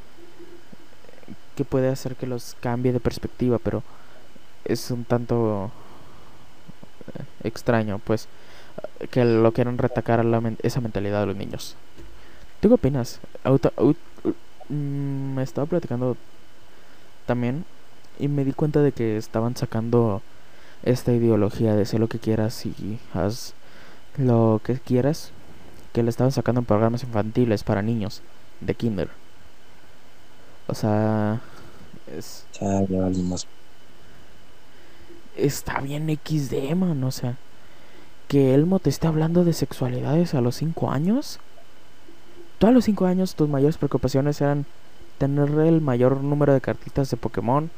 que 1.56 1.64
puede 1.64 1.88
hacer 1.88 2.16
que 2.16 2.26
los 2.26 2.56
cambie 2.60 2.92
de 2.92 3.00
perspectiva, 3.00 3.58
pero 3.58 3.82
es 4.64 4.90
un 4.90 5.04
tanto 5.04 5.70
eh, 7.14 7.22
extraño, 7.44 8.00
pues, 8.04 8.28
que 9.10 9.24
lo 9.24 9.52
quieran 9.52 9.78
retacar 9.78 10.20
a 10.20 10.24
la 10.24 10.40
men- 10.40 10.58
esa 10.62 10.80
mentalidad 10.80 11.20
de 11.20 11.26
los 11.26 11.36
niños. 11.36 11.76
¿Tú 12.60 12.68
qué 12.68 12.74
opinas? 12.74 13.20
Auto- 13.44 13.72
mm, 14.68 15.34
me 15.34 15.42
estaba 15.42 15.66
platicando 15.66 16.16
también 17.26 17.64
y 18.18 18.28
me 18.28 18.44
di 18.44 18.52
cuenta 18.52 18.80
de 18.82 18.92
que 18.92 19.16
estaban 19.16 19.56
sacando 19.56 20.22
esta 20.82 21.12
ideología 21.12 21.76
de 21.76 21.86
sé 21.86 21.98
lo 21.98 22.08
que 22.08 22.20
quieras 22.20 22.66
y 22.66 23.00
haz 23.14 23.54
lo 24.16 24.62
que 24.64 24.80
quieras, 24.80 25.32
que 25.92 26.02
la 26.02 26.10
estaban 26.10 26.32
sacando 26.32 26.60
en 26.60 26.66
programas 26.66 27.04
infantiles 27.04 27.64
para 27.64 27.82
niños 27.82 28.22
de 28.60 28.76
kinder. 28.76 29.10
O 30.66 30.74
sea, 30.74 31.40
es, 32.06 32.46
Ya, 32.52 32.80
ya 32.88 32.98
valimos. 33.02 33.46
está 35.34 35.80
bien 35.80 36.08
XD, 36.10 36.74
man. 36.74 37.02
O 37.04 37.10
sea, 37.10 37.38
que 38.28 38.54
Elmo 38.54 38.78
te 38.78 38.90
esté 38.90 39.06
hablando 39.06 39.44
de 39.44 39.52
sexualidades 39.52 40.34
a 40.34 40.40
los 40.40 40.56
5 40.56 40.90
años. 40.90 41.38
Tú 42.58 42.66
a 42.66 42.70
los 42.70 42.84
5 42.84 43.06
años 43.06 43.34
tus 43.34 43.48
mayores 43.48 43.76
preocupaciones 43.78 44.40
eran 44.40 44.66
tener 45.18 45.48
el 45.60 45.80
mayor 45.80 46.22
número 46.22 46.52
de 46.52 46.60
cartitas 46.60 47.10
de 47.10 47.16
Pokémon, 47.16 47.70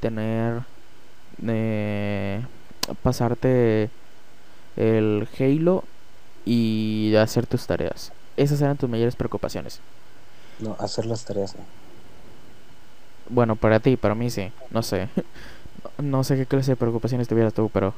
tener... 0.00 0.62
eh, 1.46 2.42
pasarte 3.02 3.90
el 4.76 5.28
Halo 5.38 5.84
y 6.44 7.14
hacer 7.16 7.46
tus 7.46 7.66
tareas. 7.66 8.12
Esas 8.36 8.60
eran 8.62 8.76
tus 8.76 8.88
mayores 8.88 9.16
preocupaciones. 9.16 9.80
No, 10.58 10.76
hacer 10.78 11.06
las 11.06 11.24
tareas 11.24 11.54
no. 11.56 11.62
Bueno, 13.28 13.56
para 13.56 13.80
ti, 13.80 13.96
para 13.96 14.14
mí 14.14 14.30
sí. 14.30 14.52
No 14.70 14.82
sé. 14.82 15.08
No 15.96 16.24
sé 16.24 16.36
qué 16.36 16.44
clase 16.44 16.72
de 16.72 16.76
preocupaciones 16.76 17.26
tuvieras 17.28 17.54
tú, 17.54 17.70
pero... 17.72 17.94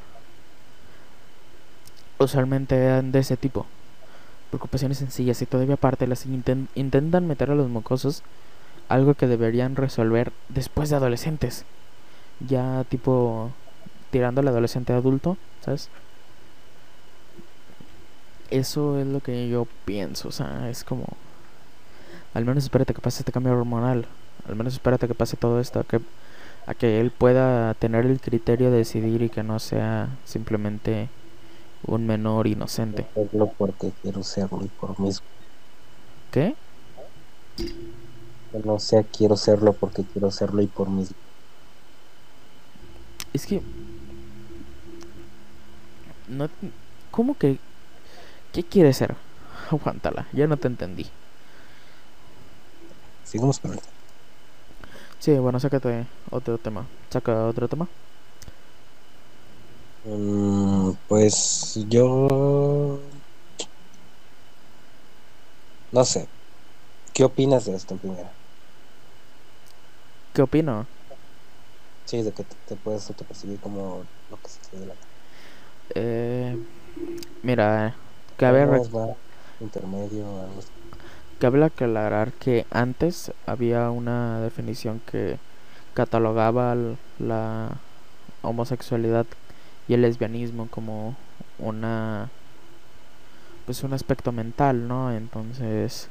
Usualmente 2.24 2.76
eran 2.76 3.12
de 3.12 3.20
ese 3.20 3.36
tipo. 3.36 3.66
Preocupaciones 4.50 4.98
sencillas 4.98 5.40
y 5.42 5.46
todavía 5.46 5.74
aparte 5.74 6.06
las 6.06 6.26
inten- 6.26 6.68
intentan 6.74 7.26
meter 7.26 7.50
a 7.50 7.54
los 7.54 7.68
mocosos 7.68 8.22
algo 8.88 9.14
que 9.14 9.26
deberían 9.26 9.76
resolver 9.76 10.32
después 10.48 10.90
de 10.90 10.96
adolescentes. 10.96 11.64
Ya 12.46 12.84
tipo 12.88 13.50
tirando 14.10 14.40
al 14.40 14.48
adolescente 14.48 14.92
adulto, 14.92 15.36
¿sabes? 15.64 15.88
Eso 18.50 18.98
es 18.98 19.06
lo 19.06 19.20
que 19.20 19.48
yo 19.48 19.66
pienso, 19.86 20.28
o 20.28 20.32
sea, 20.32 20.68
es 20.68 20.84
como... 20.84 21.06
Al 22.34 22.44
menos 22.44 22.64
espérate 22.64 22.92
que 22.92 23.00
pase 23.00 23.20
este 23.22 23.32
cambio 23.32 23.52
hormonal. 23.52 24.04
Al 24.46 24.56
menos 24.56 24.74
espérate 24.74 25.08
que 25.08 25.14
pase 25.14 25.36
todo 25.38 25.60
esto, 25.60 25.84
que, 25.84 26.00
a 26.66 26.74
que 26.74 27.00
él 27.00 27.10
pueda 27.10 27.72
tener 27.74 28.04
el 28.04 28.20
criterio 28.20 28.70
de 28.70 28.78
decidir 28.78 29.22
y 29.22 29.30
que 29.30 29.42
no 29.42 29.58
sea 29.58 30.08
simplemente 30.26 31.08
un 31.86 32.06
menor 32.06 32.46
inocente. 32.46 33.06
Porque 33.58 33.92
quiero 34.02 34.22
serlo 34.22 34.64
y 34.64 34.68
por 34.68 34.98
mismo. 35.00 35.26
¿Qué? 36.30 36.54
Que 37.56 38.58
no 38.64 38.78
sea 38.78 39.02
quiero 39.02 39.36
serlo 39.36 39.72
porque 39.72 40.04
quiero 40.04 40.30
serlo 40.30 40.62
y 40.62 40.66
por 40.66 40.88
mismo. 40.88 41.16
Es 43.32 43.46
que... 43.46 43.62
No, 46.28 46.48
¿Cómo 47.10 47.36
que... 47.36 47.58
¿Qué 48.52 48.62
quiere 48.62 48.92
ser? 48.92 49.16
Aguántala, 49.70 50.26
ya 50.32 50.46
no 50.46 50.56
te 50.56 50.68
entendí. 50.68 51.06
Sigamos 53.24 53.58
con. 53.60 53.78
Sí, 55.18 55.32
bueno, 55.38 55.58
sácate 55.58 56.04
otro 56.30 56.58
tema. 56.58 56.84
Saca 57.08 57.46
otro 57.46 57.66
tema. 57.68 57.88
Mm, 60.04 60.92
pues 61.08 61.74
yo 61.88 63.00
no 65.92 66.04
sé. 66.04 66.28
¿Qué 67.14 67.24
opinas 67.24 67.64
de 67.66 67.74
esto 67.74 67.94
en 67.94 68.00
primera? 68.00 68.32
¿Qué 70.32 70.42
opino? 70.42 70.86
Sí, 72.04 72.22
de 72.22 72.32
que 72.32 72.44
te, 72.44 72.56
te 72.66 72.76
puedes 72.76 73.08
autopercibir 73.08 73.58
como 73.60 74.04
lo 74.28 74.36
que 74.40 74.48
se 74.50 74.60
te 74.70 74.78
dé 74.78 74.86
la. 74.86 74.94
Eh, 75.94 76.56
mira, 77.42 77.96
cabe, 78.36 78.66
intermedio, 79.60 80.40
algo 80.40 80.58
así. 80.60 80.70
cabe 81.38 81.64
aclarar 81.64 82.32
que 82.32 82.66
antes 82.70 83.32
había 83.46 83.90
una 83.90 84.40
definición 84.40 85.00
que 85.00 85.38
catalogaba 85.94 86.74
la 87.18 87.80
homosexualidad 88.42 89.26
y 89.88 89.94
el 89.94 90.02
lesbianismo 90.02 90.68
como 90.68 91.16
una 91.58 92.30
pues 93.66 93.84
un 93.84 93.92
aspecto 93.92 94.32
mental, 94.32 94.88
¿no? 94.88 95.12
Entonces 95.12 96.08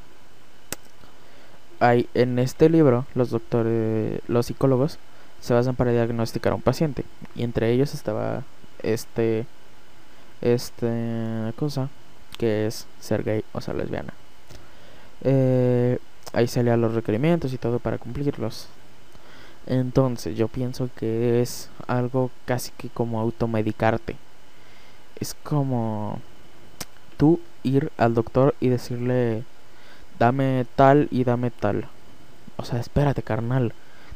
hay 1.80 2.08
en 2.13 2.40
este 2.40 2.70
libro 2.70 3.06
los 3.16 3.30
doctores, 3.32 4.22
los 4.28 4.46
psicólogos 4.46 5.00
se 5.42 5.54
basan 5.54 5.75
para 5.75 5.92
diagnosticar 5.92 6.54
a 6.54 6.56
un 6.56 6.62
paciente 6.62 7.04
y 7.36 7.44
entre 7.44 7.72
ellos 7.72 7.94
estaba 7.94 8.44
este 8.84 9.46
este 10.42 11.54
cosa 11.58 11.90
que 12.38 12.68
es 12.68 12.88
ser 13.00 13.24
gay 13.24 13.44
o 13.54 13.62
ser 13.62 13.75
lesbiana. 13.75 14.13
Eh, 15.24 16.00
ahí 16.34 16.48
salían 16.48 16.82
los 16.82 16.94
requerimientos 16.94 17.54
y 17.54 17.58
todo 17.58 17.80
para 17.80 17.98
cumplirlos. 17.98 18.68
Entonces 19.68 20.36
yo 20.36 20.48
pienso 20.48 20.89
que 20.96 21.41
es 21.41 21.70
algo 21.88 22.32
casi 22.46 22.72
que 22.72 22.89
como 22.89 23.20
automedicarte. 23.20 24.18
Es 25.20 25.36
como 25.36 26.20
tú 27.18 27.39
ir 27.63 27.91
al 27.98 28.15
doctor 28.15 28.56
y 28.60 28.70
decirle, 28.70 29.44
dame 30.20 30.65
tal 30.75 31.08
y 31.12 31.24
dame 31.24 31.51
tal. 31.51 31.88
O 32.58 32.65
sea, 32.65 32.80
espérate, 32.80 33.24
carnal. 33.24 33.74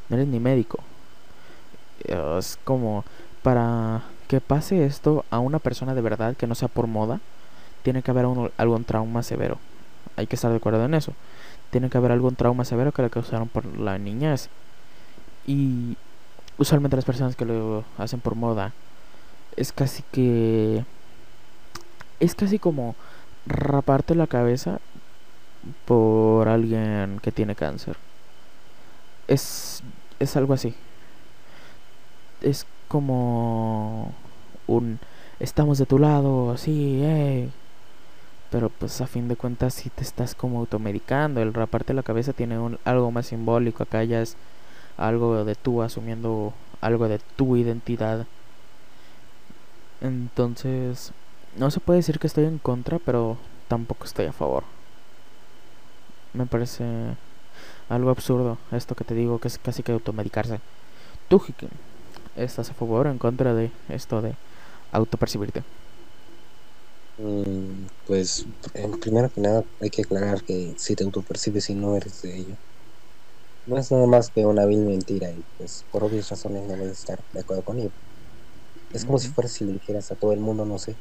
No 0.09 0.15
eres 0.15 0.27
ni 0.27 0.39
médico. 0.39 0.79
Es 2.03 2.59
como 2.63 3.05
para 3.43 4.03
que 4.27 4.41
pase 4.41 4.85
esto 4.85 5.25
a 5.29 5.39
una 5.39 5.59
persona 5.59 5.93
de 5.93 6.01
verdad 6.01 6.35
que 6.35 6.47
no 6.47 6.55
sea 6.55 6.67
por 6.67 6.87
moda, 6.87 7.19
tiene 7.83 8.01
que 8.01 8.11
haber 8.11 8.25
un, 8.25 8.51
algún 8.57 8.83
trauma 8.83 9.21
severo. 9.23 9.59
Hay 10.15 10.27
que 10.27 10.35
estar 10.35 10.49
de 10.49 10.57
acuerdo 10.57 10.83
en 10.83 10.95
eso. 10.95 11.13
Tiene 11.69 11.89
que 11.89 11.97
haber 11.97 12.11
algún 12.11 12.35
trauma 12.35 12.65
severo 12.65 12.91
que 12.91 13.03
le 13.03 13.09
causaron 13.09 13.47
por 13.47 13.65
la 13.77 13.97
niñez. 13.97 14.49
Y 15.47 15.97
usualmente 16.57 16.95
las 16.95 17.05
personas 17.05 17.35
que 17.35 17.45
lo 17.45 17.83
hacen 17.97 18.19
por 18.19 18.35
moda 18.35 18.73
es 19.55 19.71
casi 19.71 20.03
que 20.11 20.83
es 22.19 22.35
casi 22.35 22.59
como 22.59 22.95
raparte 23.45 24.15
la 24.15 24.27
cabeza 24.27 24.79
por 25.85 26.47
alguien 26.47 27.19
que 27.21 27.31
tiene 27.31 27.55
cáncer. 27.55 27.97
Es 29.27 29.83
es 30.19 30.35
algo 30.35 30.53
así. 30.53 30.75
Es 32.41 32.65
como 32.87 34.13
un 34.67 34.99
estamos 35.39 35.77
de 35.77 35.85
tu 35.85 35.99
lado, 35.99 36.57
sí, 36.57 37.01
eh. 37.03 37.49
Pero 38.51 38.69
pues 38.69 39.01
a 39.01 39.07
fin 39.07 39.27
de 39.27 39.35
cuentas 39.35 39.73
si 39.73 39.89
te 39.89 40.03
estás 40.03 40.35
como 40.35 40.59
automedicando, 40.59 41.41
el 41.41 41.53
raparte 41.53 41.93
la 41.93 42.03
cabeza 42.03 42.33
tiene 42.33 42.59
un, 42.59 42.79
algo 42.85 43.11
más 43.11 43.27
simbólico, 43.27 43.83
acá 43.83 44.03
ya 44.03 44.21
es 44.21 44.37
algo 44.97 45.43
de 45.43 45.55
tú 45.55 45.81
asumiendo 45.81 46.53
algo 46.81 47.07
de 47.07 47.19
tu 47.35 47.57
identidad. 47.57 48.25
Entonces, 50.01 51.11
no 51.57 51.71
se 51.71 51.79
puede 51.79 51.99
decir 51.99 52.19
que 52.19 52.27
estoy 52.27 52.45
en 52.45 52.59
contra, 52.59 52.99
pero 52.99 53.37
tampoco 53.67 54.05
estoy 54.05 54.25
a 54.25 54.33
favor. 54.33 54.63
Me 56.33 56.45
parece 56.45 56.83
algo 57.89 58.09
absurdo 58.09 58.57
esto 58.71 58.95
que 58.95 59.03
te 59.03 59.15
digo, 59.15 59.39
que 59.39 59.47
es 59.47 59.57
casi 59.57 59.83
que 59.83 59.91
automedicarse. 59.91 60.59
Tú, 61.29 61.41
Hiki, 61.45 61.67
¿estás 62.35 62.69
a 62.69 62.73
favor 62.73 63.07
o 63.07 63.11
en 63.11 63.17
contra 63.17 63.53
de 63.53 63.71
esto 63.89 64.21
de 64.21 64.35
autopercibirte? 64.91 65.63
Mm, 67.17 67.87
pues, 68.05 68.45
en 68.73 68.99
primero 68.99 69.29
que 69.31 69.41
nada, 69.41 69.63
hay 69.81 69.89
que 69.89 70.01
aclarar 70.01 70.43
que 70.43 70.73
si 70.77 70.95
te 70.95 71.03
autopercibes 71.03 71.69
y 71.69 71.75
no 71.75 71.95
eres 71.95 72.21
de 72.21 72.37
ello, 72.37 72.55
no 73.67 73.77
es 73.77 73.91
nada 73.91 74.05
más 74.07 74.29
que 74.29 74.45
una 74.45 74.65
vil 74.65 74.79
mentira 74.85 75.29
y 75.31 75.43
pues 75.57 75.85
por 75.91 76.03
obvias 76.03 76.29
razones 76.29 76.67
no 76.67 76.75
voy 76.75 76.89
a 76.89 76.91
estar 76.91 77.19
de 77.33 77.39
acuerdo 77.39 77.63
con 77.63 77.79
ello. 77.79 77.91
Es 78.93 79.05
como 79.05 79.19
si 79.19 79.27
fueras 79.29 79.51
si 79.51 79.65
le 79.65 79.73
dijeras 79.73 80.11
a 80.11 80.15
todo 80.15 80.31
el 80.31 80.39
mundo, 80.39 80.65
no 80.65 80.77
sé, 80.77 80.95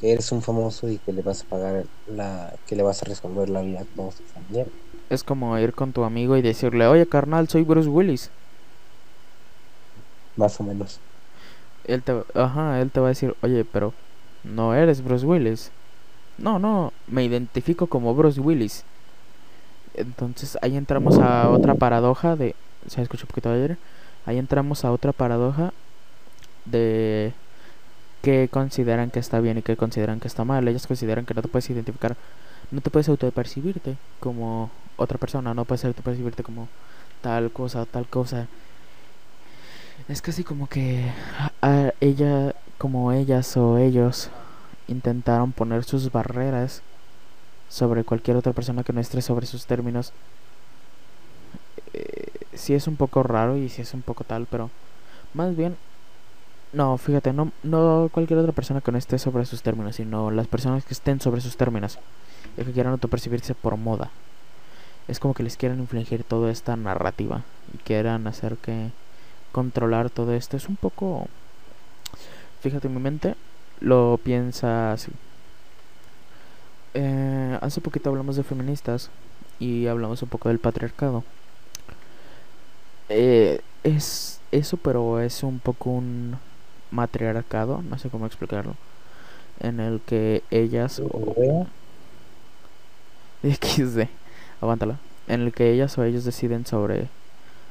que 0.00 0.12
eres 0.12 0.32
un 0.32 0.40
famoso 0.40 0.88
y 0.88 0.98
que 0.98 1.12
le 1.12 1.22
vas 1.22 1.42
a 1.42 1.44
pagar 1.46 1.84
la, 2.06 2.54
que 2.66 2.76
le 2.76 2.82
vas 2.82 3.02
a 3.02 3.06
resolver 3.06 3.50
la 3.50 3.60
vida 3.60 3.80
a 3.80 3.84
todos 3.84 4.16
tus 4.16 4.26
familiares. 4.26 4.72
Es 5.10 5.24
como 5.24 5.58
ir 5.58 5.74
con 5.74 5.92
tu 5.92 6.04
amigo 6.04 6.36
y 6.36 6.42
decirle, 6.42 6.86
oye 6.86 7.06
carnal, 7.06 7.48
soy 7.48 7.64
Bruce 7.64 7.88
Willis. 7.88 8.30
Más 10.36 10.58
o 10.60 10.64
menos. 10.64 11.00
Él 11.84 12.02
te, 12.02 12.14
ajá, 12.34 12.80
él 12.80 12.90
te 12.90 13.00
va 13.00 13.06
a 13.06 13.10
decir, 13.10 13.34
oye, 13.42 13.64
pero 13.64 13.92
no 14.44 14.74
eres 14.74 15.02
Bruce 15.02 15.26
Willis. 15.26 15.70
No, 16.38 16.58
no, 16.58 16.92
me 17.08 17.24
identifico 17.24 17.88
como 17.88 18.14
Bruce 18.14 18.40
Willis. 18.40 18.84
Entonces 20.00 20.58
ahí 20.62 20.76
entramos 20.76 21.18
a 21.18 21.48
otra 21.50 21.74
paradoja 21.74 22.36
de... 22.36 22.54
¿Se 22.86 23.02
escucha 23.02 23.24
un 23.24 23.28
poquito 23.28 23.50
ayer? 23.50 23.76
Ahí 24.26 24.38
entramos 24.38 24.84
a 24.84 24.92
otra 24.92 25.12
paradoja 25.12 25.72
de 26.64 27.32
qué 28.22 28.48
consideran 28.50 29.10
que 29.10 29.18
está 29.18 29.40
bien 29.40 29.58
y 29.58 29.62
qué 29.62 29.76
consideran 29.76 30.20
que 30.20 30.28
está 30.28 30.44
mal. 30.44 30.66
Ellos 30.66 30.86
consideran 30.86 31.26
que 31.26 31.34
no 31.34 31.42
te 31.42 31.48
puedes 31.48 31.68
identificar, 31.70 32.16
no 32.70 32.80
te 32.80 32.90
puedes 32.90 33.08
autopercibirte 33.08 33.96
como 34.18 34.70
otra 34.96 35.18
persona, 35.18 35.54
no 35.54 35.64
puedes 35.64 35.84
autopercibirte 35.84 36.42
como 36.42 36.68
tal 37.22 37.50
cosa, 37.50 37.84
tal 37.86 38.06
cosa. 38.06 38.46
Es 40.08 40.22
casi 40.22 40.44
como 40.44 40.68
que 40.68 41.04
ella, 42.00 42.54
como 42.78 43.12
ellas 43.12 43.56
o 43.56 43.78
ellos 43.78 44.30
intentaron 44.88 45.52
poner 45.52 45.84
sus 45.84 46.10
barreras 46.10 46.82
sobre 47.70 48.04
cualquier 48.04 48.36
otra 48.36 48.52
persona 48.52 48.82
que 48.82 48.92
no 48.92 49.00
esté 49.00 49.22
sobre 49.22 49.46
sus 49.46 49.64
términos. 49.64 50.12
Eh, 51.94 52.26
sí 52.52 52.74
es 52.74 52.86
un 52.86 52.96
poco 52.96 53.22
raro 53.22 53.56
y 53.56 53.70
sí 53.70 53.80
es 53.80 53.94
un 53.94 54.02
poco 54.02 54.24
tal, 54.24 54.46
pero 54.50 54.68
más 55.32 55.56
bien 55.56 55.76
no, 56.72 56.98
fíjate, 56.98 57.32
no, 57.32 57.50
no 57.62 58.10
cualquier 58.12 58.38
otra 58.38 58.52
persona 58.52 58.80
que 58.80 58.92
no 58.92 58.98
esté 58.98 59.18
sobre 59.18 59.44
sus 59.44 59.62
términos, 59.62 59.96
sino 59.96 60.30
las 60.30 60.46
personas 60.46 60.84
que 60.84 60.94
estén 60.94 61.20
sobre 61.20 61.40
sus 61.40 61.56
términos 61.56 61.98
y 62.56 62.64
que 62.64 62.72
quieran 62.72 62.92
autopercibirse 62.92 63.54
por 63.54 63.76
moda. 63.76 64.10
Es 65.08 65.18
como 65.18 65.34
que 65.34 65.42
les 65.42 65.56
quieran 65.56 65.80
infligir 65.80 66.22
toda 66.22 66.50
esta 66.50 66.76
narrativa 66.76 67.42
y 67.74 67.78
quieran 67.78 68.26
hacer 68.28 68.56
que 68.56 68.90
controlar 69.50 70.10
todo 70.10 70.32
esto. 70.32 70.56
Es 70.56 70.68
un 70.68 70.76
poco... 70.76 71.26
Fíjate, 72.60 72.86
en 72.86 72.94
mi 72.94 73.00
mente 73.00 73.34
lo 73.80 74.20
piensa 74.22 74.92
así. 74.92 75.10
Eh, 76.94 77.58
hace 77.60 77.80
poquito 77.80 78.10
hablamos 78.10 78.36
de 78.36 78.42
feministas 78.42 79.10
y 79.58 79.86
hablamos 79.86 80.22
un 80.22 80.28
poco 80.28 80.48
del 80.48 80.58
patriarcado. 80.58 81.24
Eh, 83.08 83.60
es 83.84 84.40
eso, 84.52 84.76
pero 84.76 85.20
es 85.20 85.42
un 85.42 85.58
poco 85.58 85.90
un 85.90 86.36
matriarcado, 86.90 87.82
no 87.82 87.98
sé 87.98 88.08
cómo 88.08 88.26
explicarlo, 88.26 88.74
en 89.60 89.80
el 89.80 90.00
que 90.00 90.42
ellas 90.50 91.00
o 91.00 91.66
XD, 93.42 94.08
aguántala, 94.60 94.98
en 95.28 95.42
el 95.42 95.52
que 95.52 95.72
ellas 95.72 95.96
o 95.98 96.04
ellos 96.04 96.24
deciden 96.24 96.66
sobre 96.66 97.08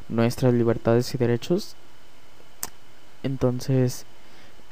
nuestras 0.08 0.54
libertades 0.54 1.14
y 1.14 1.18
derechos. 1.18 1.76
Entonces, 3.24 4.06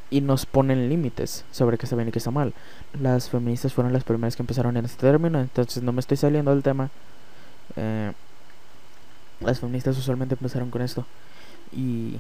y 0.09 0.21
nos 0.21 0.45
ponen 0.45 0.89
límites 0.89 1.43
sobre 1.51 1.77
qué 1.77 1.85
está 1.85 1.95
bien 1.95 2.07
y 2.07 2.11
qué 2.11 2.19
está 2.19 2.31
mal. 2.31 2.53
Las 2.99 3.29
feministas 3.29 3.73
fueron 3.73 3.93
las 3.93 4.03
primeras 4.03 4.35
que 4.35 4.43
empezaron 4.43 4.77
en 4.77 4.85
este 4.85 5.01
término, 5.01 5.39
entonces 5.39 5.83
no 5.83 5.91
me 5.91 5.99
estoy 5.99 6.17
saliendo 6.17 6.51
del 6.51 6.63
tema. 6.63 6.89
Eh, 7.75 8.11
las 9.41 9.59
feministas 9.59 9.97
usualmente 9.97 10.35
empezaron 10.35 10.69
con 10.71 10.81
esto 10.81 11.05
y 11.71 12.17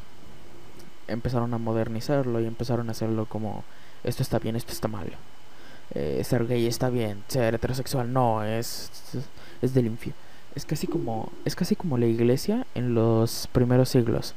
empezaron 1.07 1.53
a 1.53 1.57
modernizarlo 1.57 2.41
y 2.41 2.45
empezaron 2.45 2.89
a 2.89 2.91
hacerlo 2.91 3.25
como 3.25 3.63
esto 4.03 4.23
está 4.23 4.39
bien, 4.39 4.55
esto 4.55 4.73
está 4.73 4.87
mal. 4.87 5.11
Eh, 5.95 6.21
ser 6.25 6.45
gay 6.47 6.67
está 6.67 6.89
bien, 6.89 7.23
ser 7.29 7.55
heterosexual 7.55 8.11
no, 8.11 8.43
es, 8.43 8.91
es 9.61 9.73
del 9.73 9.87
infierno. 9.87 10.19
Es 10.53 10.65
casi 10.65 10.87
como 10.87 11.31
es 11.45 11.55
casi 11.55 11.75
como 11.75 11.97
la 11.97 12.07
iglesia 12.07 12.65
en 12.73 12.95
los 12.95 13.47
primeros 13.51 13.89
siglos. 13.89 14.33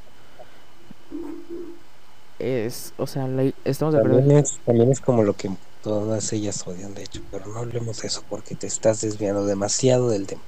Es, 2.41 2.95
o 2.97 3.07
sea, 3.07 3.29
estamos 3.65 3.95
de 3.95 4.01
también 4.01 4.39
es, 4.39 4.59
también 4.65 4.91
es 4.91 5.01
como 5.01 5.23
lo 5.23 5.35
que 5.35 5.51
todas 5.83 6.33
ellas 6.33 6.67
odian, 6.67 6.95
de 6.95 7.03
hecho, 7.03 7.21
pero 7.31 7.47
no 7.47 7.59
hablemos 7.59 8.01
de 8.01 8.09
eso 8.09 8.23
porque 8.29 8.55
te 8.55 8.67
estás 8.67 9.03
desviando 9.03 9.45
demasiado 9.45 10.09
del 10.09 10.27
tema. 10.27 10.41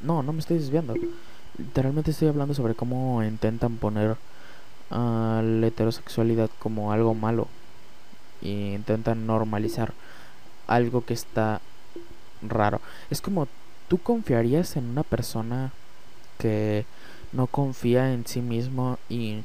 No, 0.00 0.22
no 0.22 0.32
me 0.32 0.40
estoy 0.40 0.58
desviando. 0.58 0.94
Literalmente 1.58 2.12
estoy 2.12 2.28
hablando 2.28 2.54
sobre 2.54 2.74
cómo 2.74 3.22
intentan 3.22 3.76
poner 3.76 4.16
a 4.90 5.42
la 5.44 5.66
heterosexualidad 5.66 6.48
como 6.58 6.92
algo 6.92 7.14
malo 7.14 7.46
y 8.40 8.74
intentan 8.74 9.26
normalizar 9.26 9.92
algo 10.66 11.04
que 11.04 11.14
está 11.14 11.60
raro. 12.42 12.80
Es 13.10 13.20
como 13.20 13.48
tú 13.88 13.98
confiarías 13.98 14.76
en 14.76 14.84
una 14.84 15.02
persona 15.02 15.72
que 16.38 16.86
no 17.32 17.46
confía 17.46 18.12
en 18.12 18.26
sí 18.26 18.40
mismo 18.40 18.98
y 19.08 19.42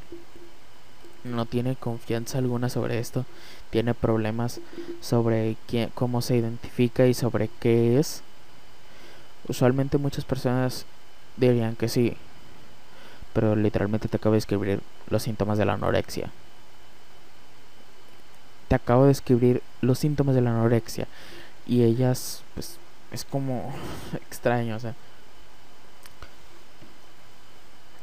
no 1.24 1.46
tiene 1.46 1.76
confianza 1.76 2.38
alguna 2.38 2.70
sobre 2.70 3.00
esto, 3.00 3.26
tiene 3.70 3.94
problemas 3.94 4.60
sobre 5.02 5.56
quién, 5.68 5.90
cómo 5.94 6.22
se 6.22 6.38
identifica 6.38 7.08
y 7.08 7.14
sobre 7.14 7.50
qué 7.60 8.00
es. 8.00 8.22
Usualmente 9.48 9.98
muchas 9.98 10.26
personas 10.26 10.86
dirían 11.38 11.76
que 11.76 11.90
sí, 11.90 12.16
pero 13.34 13.56
literalmente 13.56 14.08
te 14.08 14.18
acabo 14.18 14.34
de 14.34 14.40
escribir 14.40 14.82
los 15.10 15.24
síntomas 15.24 15.58
de 15.58 15.66
la 15.66 15.74
anorexia. 15.74 16.30
Te 18.68 18.76
acabo 18.76 19.06
de 19.06 19.12
escribir 19.12 19.62
los 19.82 20.00
síntomas 20.00 20.36
de 20.36 20.42
la 20.42 20.52
anorexia 20.52 21.08
y 21.66 21.84
ellas, 21.84 22.44
pues, 22.54 22.78
es 23.12 23.24
como 23.24 23.74
extraño, 24.30 24.76
o 24.76 24.80
sea. 24.80 24.96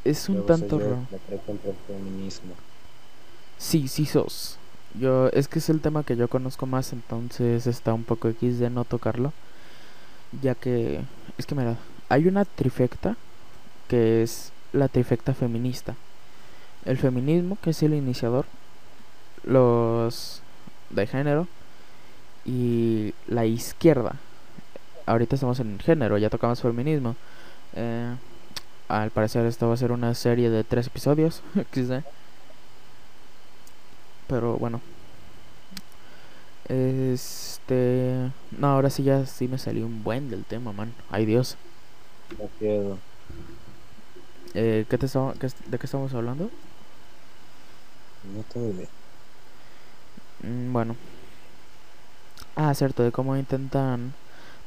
Es 0.04 0.28
un 0.30 0.46
tanto 0.46 0.78
raro. 0.78 1.06
Sí, 3.61 3.88
sí 3.88 4.07
sos. 4.07 4.59
Yo, 4.99 5.29
es 5.29 5.46
que 5.46 5.59
es 5.61 5.68
el 5.68 5.81
tema 5.83 6.03
que 6.03 6.16
yo 6.16 6.29
conozco 6.29 6.66
más, 6.66 6.92
entonces 6.94 7.66
está 7.66 7.92
un 7.94 8.05
poco 8.05 8.29
X 8.29 8.59
de 8.59 8.70
no 8.70 8.85
tocarlo. 8.85 9.33
Ya 10.42 10.55
que, 10.55 11.03
es 11.38 11.46
que 11.46 11.55
mira, 11.55 11.77
hay 12.09 12.27
una 12.27 12.44
trifecta 12.46 13.16
que 13.87 14.23
es 14.23 14.53
la 14.73 14.88
trifecta 14.88 15.35
feminista. 15.35 15.94
El 16.87 16.96
feminismo, 16.96 17.59
que 17.62 17.70
es 17.70 17.83
el 17.83 17.94
iniciador, 17.94 18.46
los 19.44 20.42
de 20.88 21.07
género 21.07 21.46
y 22.46 23.12
la 23.29 23.44
izquierda. 23.44 24.16
Ahorita 25.05 25.35
estamos 25.35 25.61
en 25.61 25.79
género, 25.81 26.16
ya 26.16 26.31
tocamos 26.31 26.62
feminismo. 26.62 27.14
Eh, 27.75 28.14
al 28.88 29.11
parecer 29.11 29.44
esto 29.46 29.68
va 29.68 29.75
a 29.75 29.77
ser 29.77 29.92
una 29.92 30.14
serie 30.14 30.49
de 30.49 30.64
tres 30.64 30.87
episodios. 30.87 31.42
Pero 34.30 34.56
bueno. 34.58 34.80
Este. 36.68 38.30
No, 38.58 38.68
ahora 38.68 38.90
sí 38.90 39.02
ya 39.02 39.26
sí 39.26 39.48
me 39.48 39.58
salió 39.58 39.86
un 39.86 40.04
buen 40.04 40.30
del 40.30 40.44
tema, 40.44 40.72
man. 40.72 40.92
Ay 41.10 41.26
Dios. 41.26 41.56
No 42.38 42.48
quiero. 42.58 42.98
Eh, 44.54 44.86
¿qué 44.88 44.98
te 44.98 45.06
qué 45.38 45.46
es- 45.46 45.70
¿De 45.70 45.78
qué 45.78 45.86
estamos 45.86 46.14
hablando? 46.14 46.50
No 48.34 48.42
tengo 48.52 48.70
idea. 48.70 48.88
Mm, 50.42 50.72
bueno. 50.72 50.96
Ah, 52.56 52.74
cierto, 52.74 53.02
de 53.02 53.12
cómo 53.12 53.36
intentan 53.36 54.14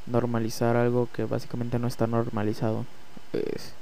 normalizar 0.06 0.76
algo 0.76 1.08
que 1.12 1.24
básicamente 1.24 1.78
no 1.78 1.88
está 1.88 2.06
normalizado. 2.06 2.86
Es. 3.32 3.74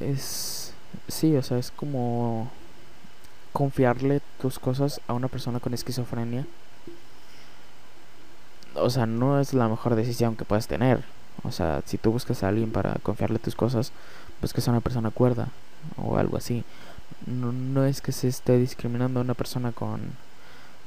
Es. 0.00 0.72
Sí, 1.08 1.36
o 1.36 1.42
sea, 1.42 1.58
es 1.58 1.70
como. 1.70 2.50
Confiarle 3.58 4.20
tus 4.40 4.60
cosas 4.60 5.00
a 5.08 5.14
una 5.14 5.26
persona 5.26 5.58
con 5.58 5.74
esquizofrenia. 5.74 6.46
O 8.76 8.88
sea, 8.88 9.04
no 9.04 9.40
es 9.40 9.52
la 9.52 9.66
mejor 9.66 9.96
decisión 9.96 10.36
que 10.36 10.44
puedes 10.44 10.68
tener. 10.68 11.02
O 11.42 11.50
sea, 11.50 11.82
si 11.84 11.98
tú 11.98 12.12
buscas 12.12 12.44
a 12.44 12.48
alguien 12.50 12.70
para 12.70 12.94
confiarle 13.02 13.40
tus 13.40 13.56
cosas, 13.56 13.90
buscas 14.40 14.68
a 14.68 14.70
una 14.70 14.80
persona 14.80 15.10
cuerda 15.10 15.48
o 15.96 16.18
algo 16.18 16.36
así. 16.36 16.62
No, 17.26 17.50
no 17.50 17.84
es 17.84 18.00
que 18.00 18.12
se 18.12 18.28
esté 18.28 18.58
discriminando 18.58 19.18
a 19.18 19.24
una 19.24 19.34
persona 19.34 19.72
con, 19.72 20.02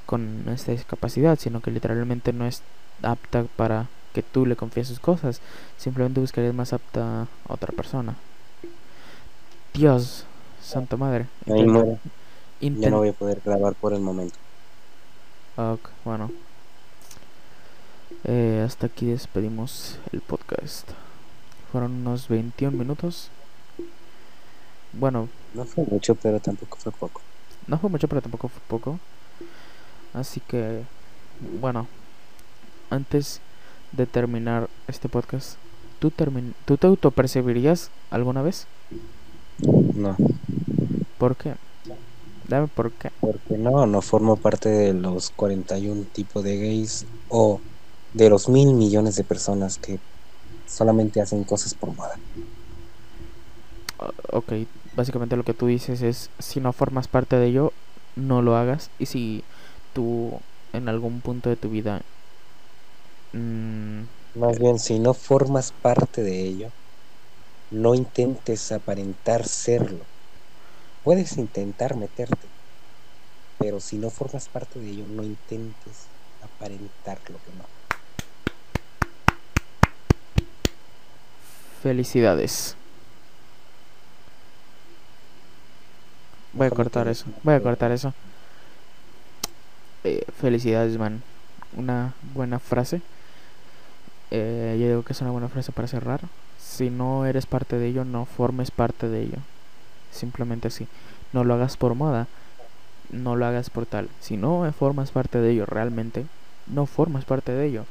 con 0.05 0.45
esta 0.47 0.71
discapacidad, 0.71 1.37
sino 1.37 1.59
que 1.59 1.71
literalmente 1.71 2.31
no 2.31 2.45
es 2.45 2.61
apta 3.03 3.43
para 3.57 3.87
que 4.13 4.23
tú 4.23 4.45
le 4.45 4.55
confíes 4.55 4.87
sus 4.87 5.01
cosas. 5.01 5.41
Simplemente 5.77 6.21
buscarías 6.21 6.53
más 6.53 6.71
apta 6.71 7.23
a 7.23 7.27
otra 7.49 7.73
persona. 7.73 8.15
Dios, 9.73 10.23
santa 10.61 10.95
madre. 10.95 11.27
Ya 12.61 12.67
intent- 12.67 12.89
no 12.91 12.97
voy 12.99 13.09
a 13.09 13.13
poder 13.13 13.41
grabar 13.43 13.73
por 13.75 13.93
el 13.93 14.01
momento. 14.01 14.35
Ok, 15.57 15.89
bueno. 16.05 16.31
Eh, 18.23 18.63
hasta 18.65 18.87
aquí 18.87 19.07
despedimos 19.07 19.97
el 20.11 20.21
podcast. 20.21 20.89
Fueron 21.71 21.91
unos 21.93 22.27
21 22.27 22.77
minutos. 22.77 23.29
Bueno, 24.93 25.29
No 25.53 25.65
fue 25.65 25.85
mucho, 25.85 26.15
pero 26.15 26.39
tampoco 26.39 26.77
fue 26.77 26.91
poco. 26.91 27.21
no 27.67 27.77
fue 27.77 27.89
mucho, 27.89 28.07
pero 28.07 28.21
tampoco 28.21 28.47
fue 28.49 28.61
poco. 28.67 28.99
Así 30.13 30.39
que, 30.41 30.83
bueno, 31.61 31.87
antes 32.89 33.39
de 33.93 34.05
terminar 34.05 34.69
este 34.87 35.07
podcast, 35.09 35.55
¿tú, 35.99 36.11
termin 36.11 36.53
¿tú 36.65 36.77
te 36.77 36.87
autopercibirías 36.87 37.89
alguna 38.09 38.41
vez? 38.41 38.67
No, 39.59 40.17
¿Por 41.17 41.35
qué? 41.37 41.53
Dame 42.51 42.67
por 42.67 42.93
qué. 42.97 43.09
porque 43.19 43.57
no, 43.57 43.85
no 43.87 44.01
formo 44.01 44.41
parte 44.41 44.69
de 44.69 44.93
los 44.93 45.31
41 45.31 46.07
tipos 46.13 46.43
de 46.43 46.57
gays 46.57 47.07
o 47.27 47.63
de 48.13 48.29
los 48.29 48.49
mil 48.49 48.73
millones 48.75 49.15
de 49.15 49.23
personas 49.25 49.77
que 49.77 50.01
solamente 50.65 51.21
hacen 51.21 51.45
cosas 51.45 51.75
por 51.75 51.95
moda. 51.95 52.21
Ok, 54.31 54.53
básicamente 54.91 55.35
lo 55.37 55.43
que 55.43 55.53
tú 55.53 55.67
dices 55.67 56.01
es, 56.01 56.31
si 56.39 56.59
no 56.59 56.73
formas 56.73 57.07
parte 57.07 57.35
de 57.37 57.47
ello, 57.47 57.77
no 58.15 58.41
lo 58.41 58.55
hagas. 58.55 58.91
Y 58.97 59.05
si 59.07 59.47
tú 59.93 60.41
en 60.73 60.89
algún 60.89 61.21
punto 61.21 61.49
de 61.49 61.57
tu 61.57 61.69
vida... 61.69 62.05
mm, 63.33 64.05
Más 64.33 64.59
bien, 64.59 64.77
si 64.77 64.99
no 64.99 65.13
formas 65.13 65.71
parte 65.71 66.21
de 66.21 66.41
ello, 66.45 66.73
no 67.71 67.95
intentes 67.95 68.71
aparentar 68.71 69.47
serlo. 69.47 70.09
Puedes 71.03 71.37
intentar 71.37 71.95
meterte, 71.95 72.47
pero 73.57 73.79
si 73.79 73.97
no 73.97 74.09
formas 74.09 74.47
parte 74.47 74.79
de 74.79 74.89
ello, 74.89 75.05
no 75.07 75.23
intentes 75.23 76.07
aparentar 76.43 77.17
lo 77.29 77.37
que 77.37 77.57
no. 77.57 77.81
felicidades. 81.81 82.75
Voy 86.53 86.67
a 86.67 86.69
cortar 86.69 87.07
eso. 87.07 87.25
Voy 87.43 87.55
a 87.55 87.61
cortar 87.61 87.91
eso. 87.91 88.13
Eh, 90.03 90.25
felicidades, 90.39 90.97
man. 90.97 91.23
Una 91.75 92.13
buena 92.33 92.59
frase. 92.59 93.01
Eh, 94.29 94.77
yo 94.79 94.87
digo 94.87 95.03
que 95.03 95.13
es 95.13 95.21
una 95.21 95.31
buena 95.31 95.47
frase 95.47 95.71
para 95.71 95.87
cerrar. 95.87 96.21
Si 96.59 96.89
no 96.89 97.25
eres 97.25 97.45
parte 97.45 97.77
de 97.77 97.87
ello, 97.87 98.05
no 98.05 98.25
formes 98.25 98.69
parte 98.69 99.07
de 99.07 99.21
ello. 99.23 99.37
Simplemente 100.11 100.67
así. 100.67 100.87
No 101.33 101.43
lo 101.43 101.53
hagas 101.53 101.77
por 101.77 101.95
moda. 101.95 102.27
No 103.09 103.35
lo 103.35 103.45
hagas 103.45 103.69
por 103.69 103.85
tal. 103.85 104.09
Si 104.19 104.37
no 104.37 104.71
formas 104.77 105.11
parte 105.11 105.39
de 105.39 105.51
ello 105.51 105.65
realmente, 105.65 106.25
no 106.67 106.85
formas 106.85 107.25
parte 107.25 107.51
de 107.51 107.65
ello. 107.65 107.85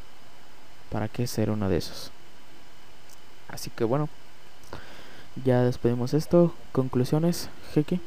¿Para 0.90 1.08
qué 1.08 1.26
ser 1.26 1.50
uno 1.50 1.68
de 1.68 1.76
esos? 1.76 2.10
Así 3.48 3.70
que 3.70 3.84
bueno. 3.84 4.08
Ya 5.44 5.62
despedimos 5.62 6.14
esto. 6.14 6.54
Conclusiones, 6.72 7.48
Jeque. 7.72 8.00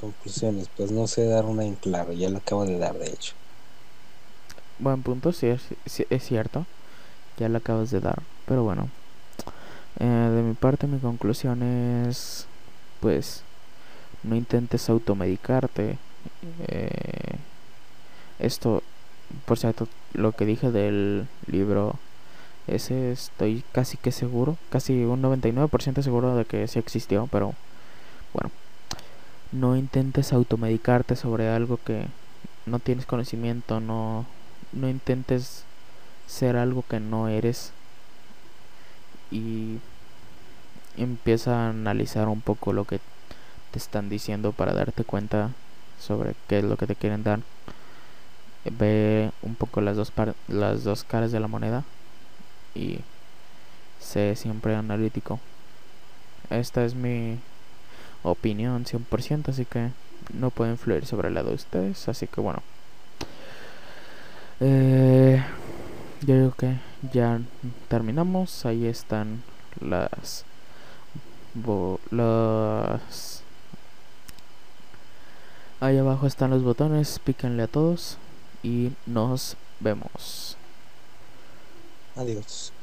Conclusiones, 0.00 0.68
pues 0.76 0.90
no 0.90 1.06
sé 1.06 1.26
dar 1.26 1.44
una 1.44 1.64
en 1.64 1.76
claro, 1.76 2.12
ya 2.12 2.28
lo 2.28 2.38
acabo 2.38 2.64
de 2.64 2.78
dar 2.78 2.98
de 2.98 3.08
hecho. 3.08 3.34
Buen 4.78 5.02
punto, 5.02 5.32
sí 5.32 5.46
es, 5.46 5.62
sí 5.86 6.06
es 6.10 6.24
cierto. 6.24 6.66
Ya 7.38 7.48
lo 7.48 7.58
acabas 7.58 7.90
de 7.90 8.00
dar. 8.00 8.22
Pero 8.46 8.64
bueno. 8.64 8.88
Eh, 10.00 10.04
de 10.04 10.42
mi 10.42 10.54
parte, 10.54 10.86
mi 10.86 10.98
conclusión 10.98 11.62
es. 11.62 12.46
Pues. 13.00 13.42
No 14.22 14.36
intentes 14.36 14.88
automedicarte. 14.88 15.98
Eh, 16.68 17.36
esto, 18.38 18.82
por 19.44 19.58
cierto, 19.58 19.88
lo 20.14 20.32
que 20.32 20.46
dije 20.46 20.70
del 20.70 21.26
libro. 21.46 21.96
Ese 22.66 23.12
estoy 23.12 23.62
casi 23.72 23.96
que 23.96 24.12
seguro. 24.12 24.56
Casi 24.70 25.04
un 25.04 25.22
99% 25.22 26.02
seguro 26.02 26.36
de 26.36 26.44
que 26.44 26.66
sí 26.68 26.78
existió. 26.78 27.28
Pero. 27.30 27.54
Bueno. 28.32 28.50
No 29.52 29.76
intentes 29.76 30.32
automedicarte 30.32 31.16
sobre 31.16 31.48
algo 31.48 31.78
que 31.84 32.06
no 32.66 32.78
tienes 32.80 33.06
conocimiento. 33.06 33.80
No 33.80 34.26
no 34.74 34.88
intentes 34.88 35.64
ser 36.26 36.56
algo 36.56 36.84
que 36.88 37.00
no 37.00 37.28
eres 37.28 37.72
y 39.34 39.78
empieza 40.96 41.66
a 41.66 41.70
analizar 41.70 42.28
un 42.28 42.40
poco 42.40 42.72
lo 42.72 42.84
que 42.84 43.00
te 43.72 43.78
están 43.78 44.08
diciendo 44.08 44.52
para 44.52 44.72
darte 44.72 45.02
cuenta 45.04 45.50
sobre 46.00 46.34
qué 46.48 46.58
es 46.60 46.64
lo 46.64 46.76
que 46.76 46.86
te 46.86 46.94
quieren 46.94 47.24
dar. 47.24 47.40
Ve 48.64 49.30
un 49.42 49.56
poco 49.56 49.80
las 49.80 49.96
dos 49.96 50.10
par- 50.10 50.34
las 50.48 50.84
dos 50.84 51.04
caras 51.04 51.32
de 51.32 51.40
la 51.40 51.48
moneda 51.48 51.82
y 52.74 53.00
sé 54.00 54.36
siempre 54.36 54.74
analítico. 54.74 55.40
Esta 56.50 56.84
es 56.84 56.94
mi 56.94 57.38
opinión 58.22 58.86
100%, 58.86 59.50
así 59.50 59.64
que 59.64 59.90
no 60.32 60.50
puedo 60.50 60.70
influir 60.70 61.04
sobre 61.06 61.30
lado 61.30 61.48
de 61.50 61.56
ustedes, 61.56 62.08
así 62.08 62.26
que 62.26 62.40
bueno. 62.40 62.62
Eh, 64.60 65.42
yo 66.24 66.34
digo 66.36 66.52
que 66.52 66.78
ya 67.12 67.40
terminamos. 67.88 68.66
Ahí 68.66 68.86
están 68.86 69.42
las. 69.80 70.44
las. 72.10 73.42
Ahí 75.80 75.98
abajo 75.98 76.26
están 76.26 76.50
los 76.50 76.62
botones. 76.62 77.18
Píquenle 77.18 77.64
a 77.64 77.68
todos. 77.68 78.18
Y 78.62 78.92
nos 79.06 79.56
vemos. 79.80 80.56
Adiós. 82.16 82.73